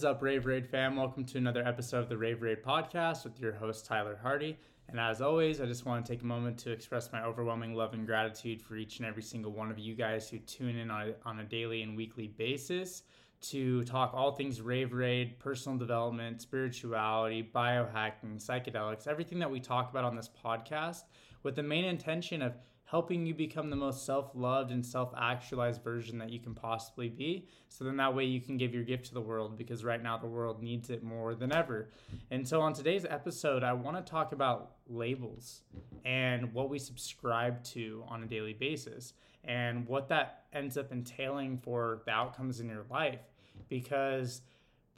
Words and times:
What's 0.00 0.16
up, 0.16 0.22
Raveraide 0.22 0.66
fam? 0.66 0.96
Welcome 0.96 1.26
to 1.26 1.36
another 1.36 1.62
episode 1.62 1.98
of 1.98 2.08
the 2.08 2.14
Raveraide 2.14 2.62
podcast 2.62 3.22
with 3.22 3.38
your 3.38 3.52
host, 3.52 3.84
Tyler 3.84 4.18
Hardy. 4.22 4.56
And 4.88 4.98
as 4.98 5.20
always, 5.20 5.60
I 5.60 5.66
just 5.66 5.84
want 5.84 6.06
to 6.06 6.10
take 6.10 6.22
a 6.22 6.24
moment 6.24 6.56
to 6.60 6.72
express 6.72 7.12
my 7.12 7.22
overwhelming 7.22 7.74
love 7.74 7.92
and 7.92 8.06
gratitude 8.06 8.62
for 8.62 8.76
each 8.76 8.96
and 8.96 9.06
every 9.06 9.22
single 9.22 9.52
one 9.52 9.70
of 9.70 9.78
you 9.78 9.94
guys 9.94 10.30
who 10.30 10.38
tune 10.38 10.78
in 10.78 10.90
on 10.90 11.12
on 11.26 11.40
a 11.40 11.44
daily 11.44 11.82
and 11.82 11.98
weekly 11.98 12.28
basis 12.28 13.02
to 13.42 13.84
talk 13.84 14.14
all 14.14 14.32
things 14.32 14.62
Raveraide, 14.62 15.38
personal 15.38 15.76
development, 15.76 16.40
spirituality, 16.40 17.50
biohacking, 17.54 18.42
psychedelics, 18.42 19.06
everything 19.06 19.38
that 19.38 19.50
we 19.50 19.60
talk 19.60 19.90
about 19.90 20.04
on 20.04 20.16
this 20.16 20.30
podcast 20.42 21.02
with 21.42 21.56
the 21.56 21.62
main 21.62 21.84
intention 21.84 22.40
of 22.40 22.56
helping 22.90 23.24
you 23.24 23.32
become 23.32 23.70
the 23.70 23.76
most 23.76 24.04
self 24.04 24.32
loved 24.34 24.72
and 24.72 24.84
self 24.84 25.12
actualized 25.16 25.82
version 25.82 26.18
that 26.18 26.30
you 26.30 26.40
can 26.40 26.54
possibly 26.54 27.08
be. 27.08 27.46
So 27.68 27.84
then 27.84 27.96
that 27.98 28.14
way 28.14 28.24
you 28.24 28.40
can 28.40 28.56
give 28.56 28.74
your 28.74 28.82
gift 28.82 29.06
to 29.06 29.14
the 29.14 29.20
world 29.20 29.56
because 29.56 29.84
right 29.84 30.02
now 30.02 30.18
the 30.18 30.26
world 30.26 30.62
needs 30.62 30.90
it 30.90 31.04
more 31.04 31.34
than 31.34 31.52
ever. 31.52 31.90
And 32.30 32.46
so 32.46 32.60
on 32.60 32.72
today's 32.72 33.04
episode, 33.04 33.62
I 33.62 33.72
want 33.72 33.96
to 33.96 34.10
talk 34.10 34.32
about 34.32 34.72
labels 34.88 35.62
and 36.04 36.52
what 36.52 36.68
we 36.68 36.78
subscribe 36.78 37.62
to 37.64 38.02
on 38.08 38.24
a 38.24 38.26
daily 38.26 38.54
basis 38.54 39.12
and 39.44 39.86
what 39.86 40.08
that 40.08 40.44
ends 40.52 40.76
up 40.76 40.90
entailing 40.90 41.58
for 41.58 42.02
the 42.06 42.10
outcomes 42.10 42.58
in 42.58 42.68
your 42.68 42.84
life. 42.90 43.20
Because 43.68 44.42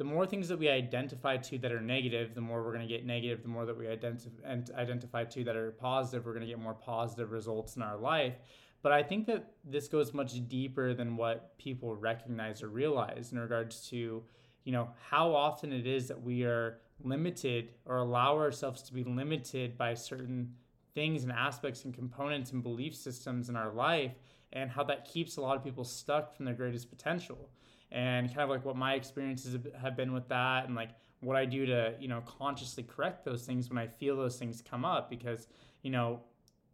the 0.03 0.09
more 0.09 0.27
things 0.27 0.49
that 0.49 0.59
we 0.59 0.69
identify 0.69 1.37
to 1.37 1.59
that 1.59 1.71
are 1.71 1.81
negative, 1.81 2.35
the 2.35 2.41
more 2.41 2.65
we're 2.65 2.73
going 2.73 2.89
to 2.89 2.93
get 2.93 3.07
negative. 3.07 3.41
The 3.41 3.49
more 3.49 3.65
that 3.67 3.79
we 3.79 3.87
identify 3.87 4.59
identify 4.77 5.23
to 5.23 5.45
that 5.45 5.55
are 5.55 5.71
positive, 5.71 6.27
we're 6.27 6.33
going 6.33 6.45
to 6.45 6.49
get 6.49 6.59
more 6.59 6.75
positive 6.75 7.31
results 7.31 7.77
in 7.77 7.83
our 7.83 7.97
life. 7.97 8.35
But 8.83 8.91
I 8.91 9.05
think 9.05 9.27
that 9.27 9.53
this 9.65 9.87
goes 9.87 10.13
much 10.13 10.33
deeper 10.49 10.93
than 10.93 11.17
what 11.17 11.57
people 11.57 11.95
recognize 11.95 12.65
or 12.65 12.69
realize 12.69 13.31
in 13.31 13.39
regards 13.39 13.89
to, 13.91 14.25
you 14.65 14.73
know, 14.73 14.89
how 15.09 15.33
often 15.37 15.73
it 15.73 15.87
is 15.87 16.09
that 16.09 16.21
we 16.21 16.43
are 16.43 16.79
limited 17.05 17.69
or 17.87 17.99
allow 17.99 18.37
ourselves 18.37 18.83
to 18.83 18.93
be 18.93 19.05
limited 19.05 19.79
by 19.79 19.95
certain 19.95 20.53
things 20.97 21.23
and 21.23 21.31
aspects 21.31 21.85
and 21.85 21.95
components 21.95 22.51
and 22.51 22.65
belief 22.65 22.97
systems 22.97 23.49
in 23.49 23.55
our 23.55 23.73
life 23.73 24.15
and 24.53 24.69
how 24.69 24.83
that 24.83 25.05
keeps 25.05 25.37
a 25.37 25.41
lot 25.41 25.57
of 25.57 25.63
people 25.63 25.85
stuck 25.85 26.35
from 26.35 26.45
their 26.45 26.57
greatest 26.57 26.91
potential 26.91 27.49
and 27.93 28.29
kind 28.29 28.41
of 28.41 28.49
like 28.49 28.65
what 28.65 28.77
my 28.77 28.95
experiences 28.95 29.57
have 29.81 29.97
been 29.97 30.13
with 30.13 30.27
that 30.29 30.67
and 30.67 30.75
like 30.75 30.91
what 31.21 31.37
I 31.37 31.45
do 31.45 31.67
to, 31.67 31.95
you 32.01 32.09
know, 32.09 32.23
consciously 32.23 32.83
correct 32.83 33.25
those 33.25 33.45
things 33.45 33.69
when 33.69 33.79
I 33.79 33.87
feel 33.87 34.17
those 34.17 34.37
things 34.37 34.63
come 34.63 34.85
up 34.85 35.09
because, 35.09 35.47
you 35.83 35.91
know, 35.91 36.21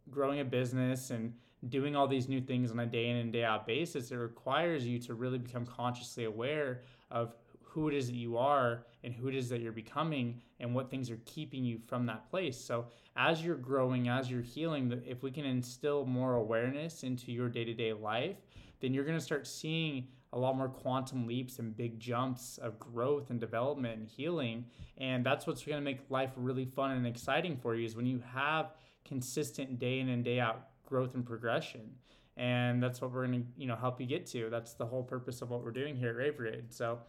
growing 0.09 0.39
a 0.39 0.45
business 0.45 1.11
and 1.11 1.33
doing 1.67 1.95
all 1.95 2.07
these 2.07 2.29
new 2.29 2.41
things 2.41 2.71
on 2.71 2.79
a 2.79 2.85
day 2.85 3.09
in 3.09 3.17
and 3.17 3.33
day 3.33 3.43
out 3.43 3.67
basis, 3.67 4.11
it 4.11 4.15
requires 4.15 4.87
you 4.87 4.97
to 4.99 5.13
really 5.13 5.37
become 5.37 5.65
consciously 5.65 6.23
aware 6.23 6.81
of 7.11 7.35
who 7.61 7.87
it 7.89 7.93
is 7.93 8.07
that 8.07 8.15
you 8.15 8.37
are 8.37 8.85
and 9.03 9.13
who 9.13 9.27
it 9.27 9.35
is 9.35 9.49
that 9.49 9.61
you're 9.61 9.71
becoming 9.71 10.41
and 10.59 10.73
what 10.73 10.89
things 10.89 11.11
are 11.11 11.19
keeping 11.25 11.63
you 11.63 11.77
from 11.85 12.05
that 12.05 12.29
place. 12.29 12.57
So, 12.57 12.85
as 13.15 13.43
you're 13.43 13.55
growing, 13.55 14.07
as 14.07 14.31
you're 14.31 14.41
healing, 14.41 15.01
if 15.05 15.21
we 15.21 15.31
can 15.31 15.45
instill 15.45 16.05
more 16.05 16.35
awareness 16.35 17.03
into 17.03 17.31
your 17.31 17.49
day 17.49 17.65
to 17.65 17.73
day 17.73 17.91
life, 17.93 18.37
then 18.79 18.93
you're 18.93 19.03
going 19.03 19.17
to 19.17 19.23
start 19.23 19.45
seeing 19.45 20.07
a 20.31 20.37
lot 20.39 20.55
more 20.55 20.69
quantum 20.69 21.25
leaps 21.25 21.59
and 21.59 21.75
big 21.75 21.99
jumps 21.99 22.59
of 22.59 22.77
growth 22.77 23.29
and 23.29 23.39
development 23.39 23.99
and 23.99 24.07
healing. 24.07 24.65
And 24.97 25.25
that's 25.25 25.47
what's 25.47 25.63
going 25.63 25.77
to 25.77 25.83
make 25.83 25.99
life 26.09 26.31
really 26.35 26.65
fun 26.65 26.91
and 26.91 27.07
exciting 27.07 27.57
for 27.57 27.75
you 27.75 27.85
is 27.85 27.95
when 27.95 28.05
you 28.05 28.21
have 28.33 28.73
consistent 29.05 29.79
day 29.79 29.99
in 29.99 30.09
and 30.09 30.23
day 30.23 30.39
out 30.39 30.67
growth 30.85 31.15
and 31.15 31.25
progression. 31.25 31.95
And 32.37 32.81
that's 32.81 33.01
what 33.01 33.11
we're 33.11 33.25
going 33.25 33.41
to, 33.41 33.47
you 33.57 33.67
know, 33.67 33.75
help 33.75 33.99
you 33.99 34.07
get 34.07 34.25
to. 34.27 34.49
That's 34.49 34.73
the 34.73 34.85
whole 34.85 35.03
purpose 35.03 35.41
of 35.41 35.49
what 35.49 35.63
we're 35.63 35.71
doing 35.71 35.95
here 35.95 36.09
at 36.09 36.15
Rave 36.15 36.63
So, 36.69 36.99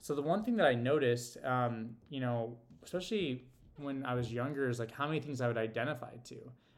so 0.00 0.14
the 0.14 0.22
one 0.22 0.42
thing 0.42 0.56
that 0.56 0.66
I 0.66 0.74
noticed, 0.74 1.36
um, 1.44 1.90
you 2.08 2.20
know, 2.20 2.56
especially 2.82 3.44
when 3.76 4.06
I 4.06 4.14
was 4.14 4.32
younger, 4.32 4.68
is 4.68 4.78
like 4.78 4.92
how 4.92 5.06
many 5.06 5.20
things 5.20 5.40
I 5.40 5.48
would 5.48 5.58
identify 5.58 6.16
to. 6.24 6.36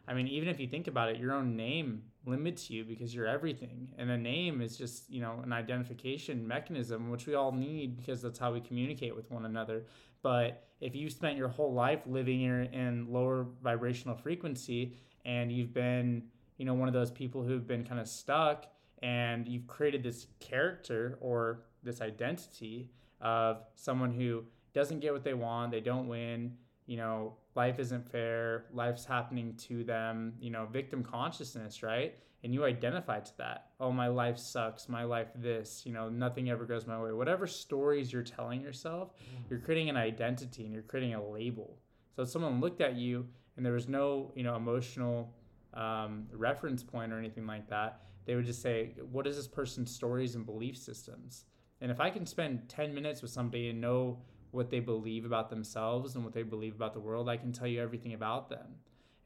I 0.08 0.14
mean, 0.14 0.26
even 0.26 0.48
if 0.48 0.58
you 0.58 0.66
think 0.66 0.88
about 0.88 1.10
it, 1.10 1.18
your 1.18 1.32
own 1.32 1.54
name 1.54 2.02
limits 2.24 2.70
you 2.70 2.84
because 2.84 3.14
you're 3.14 3.26
everything. 3.26 3.88
And 3.98 4.10
a 4.10 4.16
name 4.16 4.60
is 4.60 4.76
just, 4.76 5.10
you 5.10 5.20
know, 5.20 5.40
an 5.42 5.52
identification 5.52 6.46
mechanism, 6.46 7.10
which 7.10 7.26
we 7.26 7.34
all 7.34 7.52
need 7.52 7.96
because 7.96 8.22
that's 8.22 8.38
how 8.38 8.52
we 8.52 8.60
communicate 8.60 9.14
with 9.14 9.30
one 9.30 9.44
another. 9.44 9.84
But 10.22 10.68
if 10.80 10.94
you 10.94 11.10
spent 11.10 11.36
your 11.36 11.48
whole 11.48 11.72
life 11.72 12.00
living 12.06 12.42
in, 12.42 12.66
in 12.72 13.12
lower 13.12 13.46
vibrational 13.62 14.16
frequency 14.16 14.96
and 15.24 15.50
you've 15.50 15.74
been, 15.74 16.24
you 16.58 16.64
know, 16.64 16.74
one 16.74 16.88
of 16.88 16.94
those 16.94 17.10
people 17.10 17.42
who've 17.42 17.66
been 17.66 17.84
kind 17.84 18.00
of 18.00 18.08
stuck 18.08 18.66
and 19.02 19.48
you've 19.48 19.66
created 19.66 20.02
this 20.02 20.26
character 20.38 21.18
or 21.20 21.64
this 21.82 22.00
identity 22.00 22.90
of 23.20 23.64
someone 23.74 24.12
who 24.12 24.44
doesn't 24.72 25.00
get 25.00 25.12
what 25.12 25.24
they 25.24 25.34
want, 25.34 25.70
they 25.70 25.80
don't 25.80 26.08
win, 26.08 26.56
you 26.86 26.96
know, 26.96 27.34
life 27.54 27.78
isn't 27.78 28.10
fair, 28.10 28.66
life's 28.72 29.04
happening 29.04 29.54
to 29.68 29.84
them, 29.84 30.34
you 30.40 30.50
know, 30.50 30.66
victim 30.66 31.02
consciousness, 31.02 31.82
right? 31.82 32.14
And 32.44 32.52
you 32.52 32.64
identify 32.64 33.20
to 33.20 33.38
that. 33.38 33.66
Oh, 33.78 33.92
my 33.92 34.08
life 34.08 34.36
sucks, 34.36 34.88
my 34.88 35.04
life 35.04 35.28
this, 35.36 35.82
you 35.86 35.92
know, 35.92 36.08
nothing 36.08 36.50
ever 36.50 36.64
goes 36.64 36.86
my 36.86 37.00
way. 37.00 37.12
Whatever 37.12 37.46
stories 37.46 38.12
you're 38.12 38.22
telling 38.22 38.60
yourself, 38.60 39.12
mm. 39.14 39.48
you're 39.48 39.60
creating 39.60 39.90
an 39.90 39.96
identity 39.96 40.64
and 40.64 40.72
you're 40.72 40.82
creating 40.82 41.14
a 41.14 41.24
label. 41.24 41.78
So 42.16 42.22
if 42.22 42.28
someone 42.28 42.60
looked 42.60 42.80
at 42.80 42.96
you 42.96 43.26
and 43.56 43.64
there 43.64 43.72
was 43.72 43.88
no, 43.88 44.32
you 44.34 44.42
know, 44.42 44.56
emotional 44.56 45.32
um, 45.74 46.26
reference 46.32 46.82
point 46.82 47.12
or 47.12 47.18
anything 47.18 47.46
like 47.46 47.68
that, 47.70 48.00
they 48.24 48.34
would 48.34 48.44
just 48.44 48.62
say, 48.62 48.94
what 49.10 49.26
is 49.26 49.36
this 49.36 49.48
person's 49.48 49.94
stories 49.94 50.34
and 50.34 50.44
belief 50.44 50.76
systems? 50.76 51.44
And 51.80 51.90
if 51.90 52.00
I 52.00 52.10
can 52.10 52.26
spend 52.26 52.68
10 52.68 52.94
minutes 52.94 53.22
with 53.22 53.30
somebody 53.30 53.68
and 53.68 53.80
know 53.80 54.18
what 54.52 54.70
they 54.70 54.80
believe 54.80 55.24
about 55.24 55.50
themselves 55.50 56.14
and 56.14 56.24
what 56.24 56.32
they 56.32 56.42
believe 56.42 56.74
about 56.74 56.94
the 56.94 57.00
world, 57.00 57.28
I 57.28 57.36
can 57.36 57.52
tell 57.52 57.66
you 57.66 57.82
everything 57.82 58.14
about 58.14 58.48
them. 58.48 58.76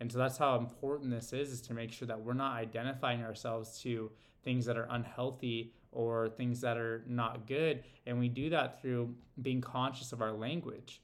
And 0.00 0.10
so 0.10 0.18
that's 0.18 0.38
how 0.38 0.56
important 0.56 1.10
this 1.10 1.32
is 1.32 1.50
is 1.50 1.60
to 1.62 1.74
make 1.74 1.92
sure 1.92 2.08
that 2.08 2.20
we're 2.20 2.32
not 2.32 2.56
identifying 2.56 3.22
ourselves 3.22 3.78
to 3.82 4.10
things 4.42 4.64
that 4.66 4.76
are 4.76 4.86
unhealthy 4.90 5.72
or 5.92 6.28
things 6.28 6.60
that 6.60 6.76
are 6.76 7.02
not 7.06 7.46
good 7.46 7.82
and 8.06 8.18
we 8.18 8.28
do 8.28 8.48
that 8.50 8.80
through 8.80 9.14
being 9.42 9.60
conscious 9.60 10.12
of 10.12 10.22
our 10.22 10.32
language. 10.32 11.02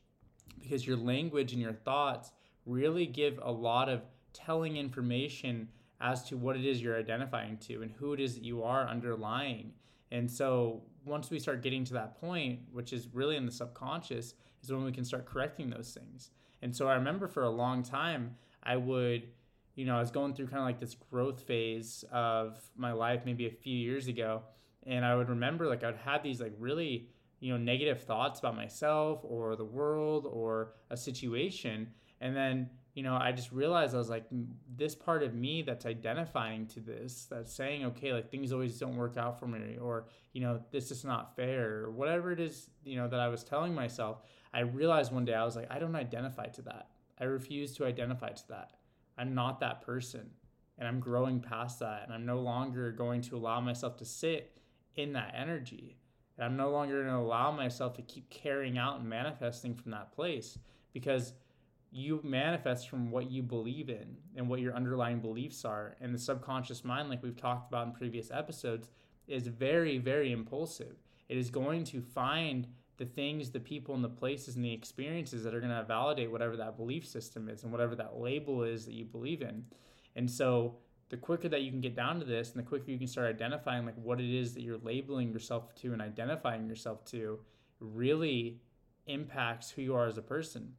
Because 0.61 0.87
your 0.87 0.97
language 0.97 1.53
and 1.53 1.61
your 1.61 1.73
thoughts 1.73 2.31
really 2.65 3.07
give 3.07 3.41
a 3.43 3.51
lot 3.51 3.89
of 3.89 4.03
telling 4.33 4.77
information 4.77 5.69
as 6.01 6.23
to 6.25 6.37
what 6.37 6.57
it 6.57 6.65
is 6.65 6.81
you're 6.81 6.99
identifying 6.99 7.57
to 7.57 7.83
and 7.83 7.91
who 7.93 8.13
it 8.13 8.21
is 8.21 8.35
that 8.35 8.45
you 8.45 8.63
are 8.63 8.89
underlying. 8.89 9.73
And 10.11 10.31
so 10.31 10.83
once 11.05 11.31
we 11.31 11.39
start 11.39 11.63
getting 11.63 11.85
to 11.85 11.95
that 11.95 12.21
point, 12.21 12.61
which 12.73 12.93
is 12.93 13.09
really 13.13 13.37
in 13.37 13.47
the 13.47 13.53
subconscious, 13.53 14.35
is 14.63 14.73
when 14.73 14.85
we 14.85 14.93
can 14.93 15.05
start 15.05 15.27
correcting 15.27 15.71
those 15.71 15.93
things. 15.93 16.31
And 16.63 16.75
so 16.75 16.89
I 16.89 16.95
remember 16.95 17.27
for 17.27 17.43
a 17.43 17.51
long 17.51 17.83
time, 17.83 18.37
I 18.63 18.77
would, 18.77 19.29
you 19.75 19.85
know, 19.85 19.97
I 19.97 20.01
was 20.01 20.11
going 20.11 20.35
through 20.35 20.47
kind 20.47 20.61
of 20.61 20.65
like 20.65 20.79
this 20.79 20.95
growth 20.95 21.41
phase 21.43 22.05
of 22.13 22.59
my 22.77 22.93
life 22.93 23.23
maybe 23.25 23.47
a 23.47 23.51
few 23.51 23.77
years 23.77 24.07
ago. 24.07 24.43
And 24.87 25.05
I 25.05 25.17
would 25.17 25.29
remember 25.29 25.67
like 25.67 25.83
I'd 25.83 25.97
have 25.97 26.23
these 26.23 26.41
like 26.41 26.55
really, 26.59 27.09
you 27.41 27.53
know, 27.53 27.59
negative 27.59 28.03
thoughts 28.03 28.39
about 28.39 28.55
myself 28.55 29.21
or 29.25 29.57
the 29.57 29.65
world 29.65 30.29
or 30.31 30.75
a 30.91 30.97
situation. 30.97 31.89
And 32.21 32.37
then 32.37 32.71
you 32.95 33.03
know, 33.03 33.17
I 33.17 33.33
just 33.33 33.53
realized 33.53 33.95
I 33.95 33.99
was 33.99 34.11
like, 34.11 34.27
this 34.77 34.95
part 34.95 35.23
of 35.23 35.35
me 35.35 35.63
that's 35.63 35.87
identifying 35.87 36.67
to 36.69 36.81
this, 36.81 37.27
that's 37.31 37.53
saying, 37.53 37.85
okay, 37.87 38.13
like 38.13 38.31
things 38.31 38.53
always 38.53 38.79
don't 38.79 38.97
work 38.97 39.17
out 39.17 39.39
for 39.39 39.47
me, 39.47 39.79
or, 39.81 40.09
you 40.33 40.43
know, 40.43 40.61
this 40.71 40.91
is 40.91 41.05
not 41.05 41.35
fair, 41.35 41.85
or 41.85 41.91
whatever 41.91 42.33
it 42.33 42.41
is, 42.41 42.69
you 42.85 42.97
know, 42.97 43.09
that 43.09 43.21
I 43.21 43.29
was 43.29 43.45
telling 43.45 43.75
myself. 43.75 44.19
I 44.53 44.61
realized 44.61 45.11
one 45.11 45.25
day 45.25 45.35
I 45.35 45.45
was 45.45 45.57
like, 45.57 45.71
I 45.71 45.79
don't 45.79 45.97
identify 45.97 46.47
to 46.49 46.63
that. 46.63 46.89
I 47.19 47.25
refuse 47.25 47.75
to 47.77 47.87
identify 47.87 48.31
to 48.31 48.49
that. 48.49 48.73
I'm 49.17 49.35
not 49.35 49.61
that 49.61 49.83
person. 49.83 50.29
And 50.79 50.89
I'm 50.89 51.01
growing 51.01 51.41
past 51.41 51.79
that. 51.81 52.03
And 52.05 52.13
I'm 52.13 52.27
no 52.27 52.41
longer 52.41 52.93
going 52.93 53.23
to 53.23 53.37
allow 53.37 53.61
myself 53.61 53.97
to 53.99 54.05
sit 54.05 54.59
in 54.97 55.13
that 55.15 55.35
energy. 55.37 55.97
And 56.37 56.45
I'm 56.45 56.57
no 56.57 56.71
longer 56.71 57.03
going 57.03 57.15
to 57.15 57.21
allow 57.21 57.53
myself 57.53 57.95
to 57.95 58.03
keep 58.03 58.29
carrying 58.31 58.77
out 58.77 58.99
and 58.99 59.09
manifesting 59.09 59.75
from 59.75 59.93
that 59.93 60.13
place 60.13 60.59
because 60.93 61.35
you 61.93 62.21
manifest 62.25 62.89
from 62.89 63.11
what 63.11 63.31
you 63.31 63.43
believe 63.43 63.91
in 63.91 64.17
and 64.35 64.49
what 64.49 64.61
your 64.61 64.75
underlying 64.75 65.21
beliefs 65.21 65.65
are. 65.65 65.95
And 66.01 66.15
the 66.15 66.19
subconscious 66.19 66.85
mind, 66.85 67.11
like 67.11 67.23
we've 67.23 67.37
talked 67.37 67.71
about 67.71 67.87
in 67.87 67.93
previous 67.93 68.31
episodes, 68.31 68.89
is 69.29 69.47
very, 69.47 69.99
very 69.99 70.33
impulsive. 70.33 70.97
It 71.29 71.37
is 71.37 71.51
going 71.51 71.85
to 71.85 72.01
find 72.01 72.67
the 72.97 73.05
things, 73.05 73.51
the 73.51 73.61
people, 73.61 73.95
and 73.95 74.03
the 74.03 74.09
places 74.09 74.57
and 74.57 74.65
the 74.65 74.73
experiences 74.73 75.45
that 75.45 75.55
are 75.55 75.61
going 75.61 75.77
to 75.77 75.85
validate 75.85 76.31
whatever 76.31 76.57
that 76.57 76.77
belief 76.77 77.07
system 77.07 77.49
is 77.49 77.63
and 77.63 77.71
whatever 77.71 77.95
that 77.95 78.19
label 78.19 78.63
is 78.63 78.87
that 78.87 78.95
you 78.95 79.05
believe 79.05 79.43
in. 79.43 79.65
And 80.17 80.31
so, 80.31 80.77
the 81.11 81.17
quicker 81.19 81.49
that 81.51 81.61
you 81.61 81.71
can 81.71 81.83
get 81.83 81.95
down 81.95 82.19
to 82.21 82.25
this 82.25 82.53
and 82.53 82.59
the 82.59 82.67
quicker 82.67 82.91
you 82.91 82.97
can 82.97 83.07
start 83.07 83.29
identifying 83.29 83.85
like 83.85 83.97
what 83.97 84.19
it 84.19 84.35
is 84.35 84.55
that 84.55 84.63
you're 84.63 84.79
labeling 84.79 85.31
yourself 85.31 85.75
to 85.75 85.93
and 85.93 86.01
identifying 86.01 86.67
yourself 86.67 87.05
to 87.05 87.39
really 87.81 88.63
impacts 89.07 89.71
who 89.71 89.83
you 89.83 89.95
are 89.95 90.07
as 90.07 90.17
a 90.17 90.23
person 90.23 90.73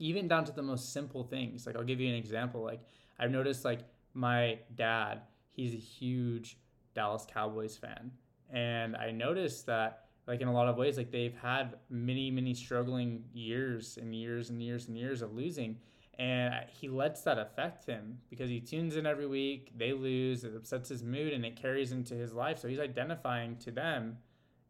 even 0.00 0.26
down 0.26 0.44
to 0.46 0.52
the 0.52 0.62
most 0.62 0.92
simple 0.92 1.22
things. 1.22 1.66
Like 1.66 1.76
I'll 1.76 1.84
give 1.84 2.00
you 2.00 2.08
an 2.08 2.16
example. 2.16 2.64
Like 2.64 2.80
I've 3.20 3.30
noticed 3.30 3.64
like 3.64 3.80
my 4.14 4.58
dad, 4.74 5.20
he's 5.52 5.74
a 5.74 5.78
huge 5.78 6.58
Dallas 6.94 7.26
Cowboys 7.32 7.76
fan. 7.76 8.10
And 8.52 8.96
I 8.96 9.12
noticed 9.12 9.66
that 9.66 10.06
like 10.26 10.40
in 10.40 10.48
a 10.48 10.52
lot 10.52 10.68
of 10.68 10.76
ways 10.76 10.96
like 10.96 11.10
they've 11.10 11.34
had 11.34 11.74
many 11.88 12.30
many 12.30 12.54
struggling 12.54 13.24
years 13.32 13.98
and 14.00 14.14
years 14.14 14.50
and 14.50 14.62
years 14.62 14.88
and 14.88 14.96
years 14.96 15.22
of 15.22 15.32
losing 15.34 15.76
and 16.18 16.54
he 16.68 16.88
lets 16.88 17.22
that 17.22 17.38
affect 17.38 17.86
him 17.86 18.18
because 18.28 18.50
he 18.50 18.60
tunes 18.60 18.96
in 18.96 19.06
every 19.06 19.26
week 19.26 19.72
they 19.76 19.92
lose 19.92 20.44
it 20.44 20.54
upsets 20.54 20.88
his 20.88 21.02
mood 21.02 21.32
and 21.32 21.44
it 21.44 21.60
carries 21.60 21.90
into 21.90 22.14
his 22.14 22.32
life 22.32 22.58
so 22.58 22.68
he's 22.68 22.78
identifying 22.78 23.56
to 23.56 23.70
them 23.70 24.18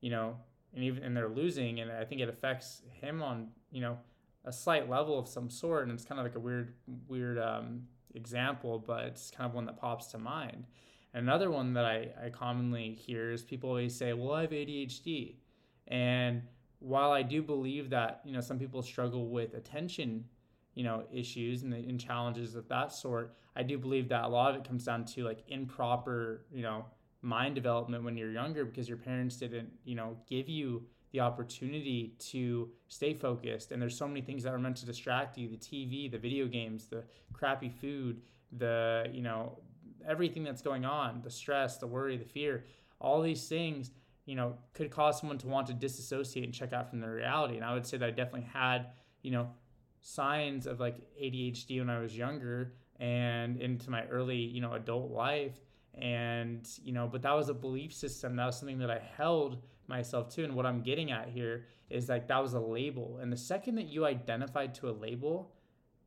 you 0.01 0.11
know 0.11 0.37
and 0.75 0.85
even 0.85 1.03
and 1.03 1.17
they're 1.17 1.29
losing 1.29 1.81
and 1.81 1.91
i 1.93 2.05
think 2.05 2.21
it 2.21 2.29
affects 2.29 2.83
him 3.01 3.23
on 3.23 3.49
you 3.71 3.81
know 3.81 3.99
a 4.45 4.53
slight 4.53 4.89
level 4.89 5.19
of 5.19 5.29
some 5.29 5.51
sort 5.51 5.85
and 5.85 5.93
it's 5.93 6.05
kind 6.05 6.19
of 6.19 6.25
like 6.25 6.35
a 6.35 6.41
weird 6.41 6.75
weird 7.09 7.39
um, 7.39 7.83
example 8.15 8.79
but 8.79 9.05
it's 9.05 9.31
kind 9.31 9.49
of 9.49 9.55
one 9.55 9.67
that 9.67 9.79
pops 9.79 10.07
to 10.09 10.19
mind. 10.19 10.67
Another 11.13 11.51
one 11.51 11.75
that 11.75 11.85
I, 11.85 12.11
I 12.25 12.31
commonly 12.31 12.95
hear 12.95 13.33
is 13.33 13.43
people 13.43 13.69
always 13.69 13.95
say 13.95 14.13
well 14.13 14.33
i 14.33 14.43
have 14.43 14.51
adhd 14.51 15.35
and 15.89 16.43
while 16.79 17.11
i 17.13 17.23
do 17.23 17.43
believe 17.43 17.91
that 17.91 18.21
you 18.25 18.33
know 18.33 18.41
some 18.41 18.59
people 18.59 18.83
struggle 18.83 19.29
with 19.29 19.55
attention 19.55 20.25
you 20.75 20.85
know 20.85 21.05
issues 21.13 21.63
and, 21.63 21.75
and 21.75 22.01
challenges 22.01 22.55
of 22.55 22.69
that 22.69 22.93
sort 22.93 23.35
i 23.57 23.63
do 23.63 23.77
believe 23.77 24.09
that 24.09 24.25
a 24.25 24.29
lot 24.29 24.51
of 24.51 24.57
it 24.57 24.67
comes 24.67 24.85
down 24.85 25.05
to 25.05 25.25
like 25.25 25.43
improper 25.49 26.47
you 26.53 26.63
know 26.63 26.85
mind 27.23 27.55
development 27.55 28.03
when 28.03 28.17
you're 28.17 28.31
younger 28.31 28.65
because 28.65 28.89
your 28.89 28.97
parents 28.97 29.37
didn't 29.37 29.71
you 29.85 29.95
know 29.95 30.17
give 30.29 30.49
you 30.49 30.83
the 31.13 31.21
opportunity 31.21 32.15
to 32.19 32.69
stay 32.89 33.15
focused. 33.15 33.73
And 33.73 33.83
there's 33.83 33.97
so 33.97 34.07
many 34.07 34.21
things 34.21 34.43
that 34.45 34.53
are 34.53 34.59
meant 34.59 34.77
to 34.77 34.87
distract 34.87 35.37
you 35.37 35.49
the 35.49 35.57
tv 35.57 36.11
the 36.11 36.19
video 36.19 36.47
games 36.47 36.87
the 36.87 37.03
crappy 37.33 37.69
food 37.69 38.21
the 38.53 39.09
you 39.13 39.23
know 39.23 39.59
everything 40.07 40.43
that's 40.43 40.63
going 40.63 40.85
on 40.85 41.21
the 41.23 41.31
stress 41.31 41.79
the 41.79 41.87
worry 41.87 42.17
the 42.17 42.25
fear. 42.25 42.65
All 43.01 43.23
these 43.23 43.49
things 43.49 43.91
you 44.27 44.37
know 44.37 44.57
could 44.73 44.91
cause 44.91 45.19
someone 45.19 45.39
to 45.39 45.49
want 45.49 45.67
to 45.69 45.75
disassociate 45.75 46.45
and 46.45 46.55
check 46.55 46.73
out 46.73 46.89
from 46.89 47.01
the 47.01 47.09
reality. 47.09 47.57
And 47.57 47.65
i 47.65 47.75
would 47.75 47.87
say 47.87 47.97
that 47.97 48.07
i 48.07 48.11
definitely 48.11 48.49
had 48.53 48.87
you 49.23 49.31
know 49.31 49.49
signs 50.03 50.67
of 50.67 50.81
like 50.81 50.97
adhd 51.21 51.79
when 51.79 51.91
i 51.91 51.99
was 51.99 52.17
younger 52.17 52.73
and 52.99 53.59
into 53.59 53.91
my 53.91 54.05
early 54.07 54.37
you 54.37 54.61
know 54.61 54.75
adult 54.75 55.11
life. 55.11 55.59
And 55.95 56.69
you 56.85 56.93
know 56.93 57.09
but 57.11 57.23
that 57.23 57.33
was 57.33 57.49
a 57.49 57.55
belief 57.55 57.93
system. 57.93 58.37
That 58.37 58.47
was 58.47 58.59
something 58.59 58.79
that 58.79 58.91
i 58.91 59.01
held 59.17 59.59
myself 59.91 60.35
too. 60.35 60.45
and 60.45 60.55
what 60.55 60.65
i'm 60.65 60.81
getting 60.83 61.11
at 61.11 61.29
here 61.29 61.67
is 61.91 62.09
like 62.09 62.29
that 62.29 62.41
was 62.41 62.55
a 62.55 62.61
label. 62.61 63.19
And 63.21 63.33
the 63.33 63.37
second 63.37 63.75
that 63.75 63.89
you 63.89 64.07
identified 64.07 64.75
to 64.77 64.89
a 64.89 64.93
label 64.93 65.53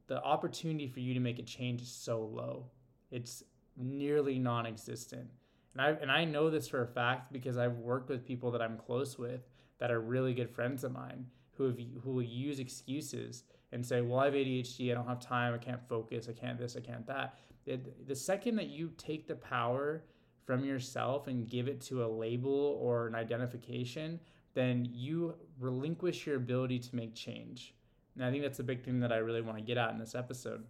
the 0.07 0.21
opportunity 0.21 0.88
for 0.88 1.00
you 1.00 1.13
to 1.13 1.19
make 1.19 1.39
a 1.39 1.44
change 1.44 1.81
is 1.81 1.89
so 1.89 2.21
low. 2.21 2.65
It's 3.09 3.44
nearly 3.77 4.38
non-existent. 4.38 5.27
And 5.74 5.81
i 5.81 5.89
and 6.01 6.12
i 6.12 6.24
know 6.24 6.50
this 6.50 6.68
for 6.68 6.83
a 6.83 6.88
fact 6.88 7.33
because 7.33 7.57
i've 7.57 7.77
worked 7.77 8.09
with 8.09 8.25
people 8.25 8.51
that 8.51 8.62
i'm 8.62 8.77
close 8.77 9.18
with 9.18 9.41
that 9.80 9.89
are 9.91 10.00
really 10.00 10.33
good 10.33 10.50
friends 10.50 10.83
of 10.83 10.91
mine 10.91 11.25
who 11.53 11.63
have 11.65 11.80
who 12.03 12.12
will 12.12 12.21
use 12.21 12.59
excuses 12.59 13.44
and 13.71 13.83
say 13.83 14.01
well 14.01 14.19
i 14.19 14.25
have 14.25 14.35
adhd 14.35 14.91
i 14.91 14.94
don't 14.94 15.07
have 15.07 15.19
time 15.19 15.53
i 15.53 15.57
can't 15.57 15.81
focus 15.89 16.30
i 16.30 16.31
can't 16.31 16.59
this 16.59 16.75
i 16.77 16.80
can't 16.80 17.07
that. 17.07 17.39
It, 17.65 18.07
the 18.07 18.15
second 18.15 18.57
that 18.57 18.68
you 18.68 18.91
take 18.97 19.25
the 19.25 19.35
power 19.35 20.03
from 20.45 20.63
yourself 20.63 21.28
and 21.28 21.50
give 21.50 21.68
it 21.68 21.81
to 21.81 22.04
a 22.04 22.07
label 22.07 22.78
or 22.81 23.07
an 23.07 23.16
identification, 23.16 24.19
then 24.54 24.88
you 24.92 25.36
relinquish 25.60 26.25
your 26.25 26.36
ability 26.36 26.80
to 26.80 26.95
make 26.95 27.16
change. 27.16 27.74
And 28.16 28.24
I 28.24 28.31
think 28.31 28.44
that's 28.44 28.60
a 28.60 28.63
big 28.63 28.84
thing 28.84 29.00
that 29.00 29.12
I 29.12 29.18
really 29.18 29.42
want 29.42 29.57
to 29.57 29.63
get 29.63 29.78
at 29.78 29.92
in 29.92 29.98
this 29.98 30.16
episode 30.16 30.66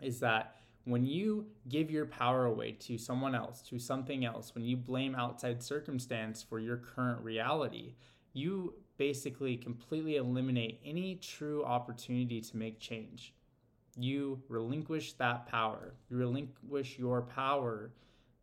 is 0.00 0.20
that 0.20 0.56
when 0.84 1.04
you 1.04 1.46
give 1.68 1.90
your 1.90 2.06
power 2.06 2.46
away 2.46 2.72
to 2.72 2.98
someone 2.98 3.34
else, 3.34 3.62
to 3.62 3.78
something 3.78 4.24
else, 4.24 4.54
when 4.54 4.64
you 4.64 4.76
blame 4.76 5.14
outside 5.14 5.62
circumstance 5.62 6.42
for 6.42 6.58
your 6.58 6.76
current 6.76 7.20
reality, 7.22 7.94
you 8.32 8.74
basically 8.96 9.56
completely 9.56 10.16
eliminate 10.16 10.80
any 10.84 11.16
true 11.16 11.64
opportunity 11.64 12.40
to 12.40 12.56
make 12.56 12.80
change 12.80 13.34
you 13.96 14.42
relinquish 14.48 15.12
that 15.14 15.46
power. 15.46 15.94
You 16.08 16.16
relinquish 16.16 16.98
your 16.98 17.22
power 17.22 17.90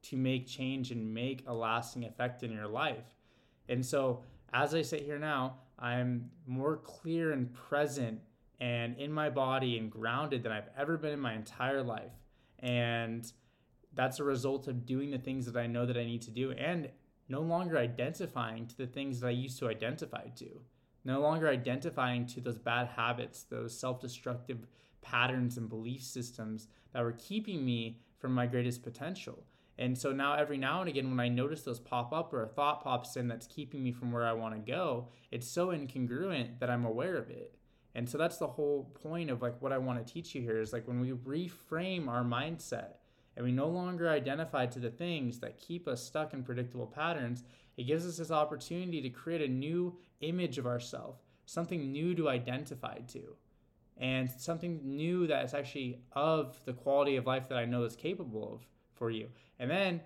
to 0.03 0.17
make 0.17 0.47
change 0.47 0.91
and 0.91 1.13
make 1.13 1.43
a 1.47 1.53
lasting 1.53 2.05
effect 2.05 2.43
in 2.43 2.51
your 2.51 2.67
life. 2.67 3.15
And 3.67 3.85
so, 3.85 4.23
as 4.53 4.73
I 4.73 4.81
sit 4.81 5.01
here 5.01 5.19
now, 5.19 5.57
I'm 5.77 6.31
more 6.47 6.77
clear 6.77 7.31
and 7.31 7.53
present 7.53 8.19
and 8.59 8.97
in 8.97 9.11
my 9.11 9.29
body 9.29 9.77
and 9.77 9.89
grounded 9.89 10.43
than 10.43 10.51
I've 10.51 10.69
ever 10.77 10.97
been 10.97 11.13
in 11.13 11.19
my 11.19 11.33
entire 11.33 11.81
life. 11.83 12.11
And 12.59 13.31
that's 13.93 14.19
a 14.19 14.23
result 14.23 14.67
of 14.67 14.85
doing 14.85 15.11
the 15.11 15.17
things 15.17 15.45
that 15.45 15.57
I 15.57 15.67
know 15.67 15.85
that 15.85 15.97
I 15.97 16.03
need 16.03 16.21
to 16.23 16.31
do 16.31 16.51
and 16.51 16.89
no 17.29 17.41
longer 17.41 17.77
identifying 17.77 18.65
to 18.67 18.77
the 18.77 18.87
things 18.87 19.19
that 19.19 19.27
I 19.27 19.31
used 19.31 19.59
to 19.59 19.69
identify 19.69 20.27
to. 20.35 20.61
No 21.05 21.21
longer 21.21 21.47
identifying 21.47 22.25
to 22.27 22.41
those 22.41 22.57
bad 22.57 22.87
habits, 22.87 23.43
those 23.43 23.77
self 23.77 24.01
destructive 24.01 24.67
patterns 25.01 25.57
and 25.57 25.69
belief 25.69 26.03
systems 26.03 26.67
that 26.91 27.03
were 27.03 27.13
keeping 27.13 27.63
me 27.63 28.01
from 28.17 28.33
my 28.33 28.45
greatest 28.45 28.83
potential. 28.83 29.43
And 29.79 29.97
so 29.97 30.11
now, 30.11 30.33
every 30.33 30.57
now 30.57 30.81
and 30.81 30.89
again, 30.89 31.09
when 31.09 31.21
I 31.21 31.29
notice 31.29 31.63
those 31.63 31.79
pop 31.79 32.11
up 32.11 32.33
or 32.33 32.43
a 32.43 32.47
thought 32.47 32.83
pops 32.83 33.15
in 33.15 33.29
that's 33.29 33.47
keeping 33.47 33.81
me 33.81 33.93
from 33.93 34.11
where 34.11 34.27
I 34.27 34.33
want 34.33 34.53
to 34.53 34.71
go, 34.71 35.07
it's 35.31 35.47
so 35.47 35.67
incongruent 35.69 36.59
that 36.59 36.69
I'm 36.69 36.83
aware 36.83 37.15
of 37.15 37.29
it. 37.29 37.55
And 37.95 38.07
so 38.07 38.17
that's 38.17 38.37
the 38.37 38.47
whole 38.47 38.91
point 39.01 39.29
of 39.29 39.41
like 39.41 39.61
what 39.61 39.71
I 39.71 39.77
want 39.77 40.05
to 40.05 40.13
teach 40.13 40.35
you 40.35 40.41
here 40.41 40.59
is 40.59 40.73
like 40.73 40.85
when 40.85 40.99
we 40.99 41.11
reframe 41.11 42.09
our 42.09 42.25
mindset 42.25 42.95
and 43.37 43.45
we 43.45 43.53
no 43.53 43.67
longer 43.67 44.09
identify 44.09 44.65
to 44.65 44.79
the 44.79 44.91
things 44.91 45.39
that 45.39 45.57
keep 45.57 45.87
us 45.87 46.03
stuck 46.03 46.33
in 46.33 46.43
predictable 46.43 46.85
patterns, 46.85 47.45
it 47.77 47.87
gives 47.87 48.05
us 48.05 48.17
this 48.17 48.31
opportunity 48.31 49.01
to 49.01 49.09
create 49.09 49.41
a 49.41 49.51
new 49.51 49.97
image 50.19 50.57
of 50.57 50.67
ourselves, 50.67 51.23
something 51.45 51.89
new 51.89 52.13
to 52.15 52.27
identify 52.27 52.97
to 53.07 53.33
and 53.99 54.29
something 54.29 54.79
new 54.83 55.27
that 55.27 55.43
is 55.43 55.53
actually 55.53 56.01
of 56.13 56.59
the 56.65 56.73
quality 56.73 57.15
of 57.15 57.25
life 57.25 57.47
that 57.49 57.57
I 57.57 57.65
know 57.65 57.83
is 57.83 57.95
capable 57.95 58.55
of 58.55 58.65
for 58.93 59.09
you. 59.11 59.29
And 59.59 59.69
then 59.69 60.01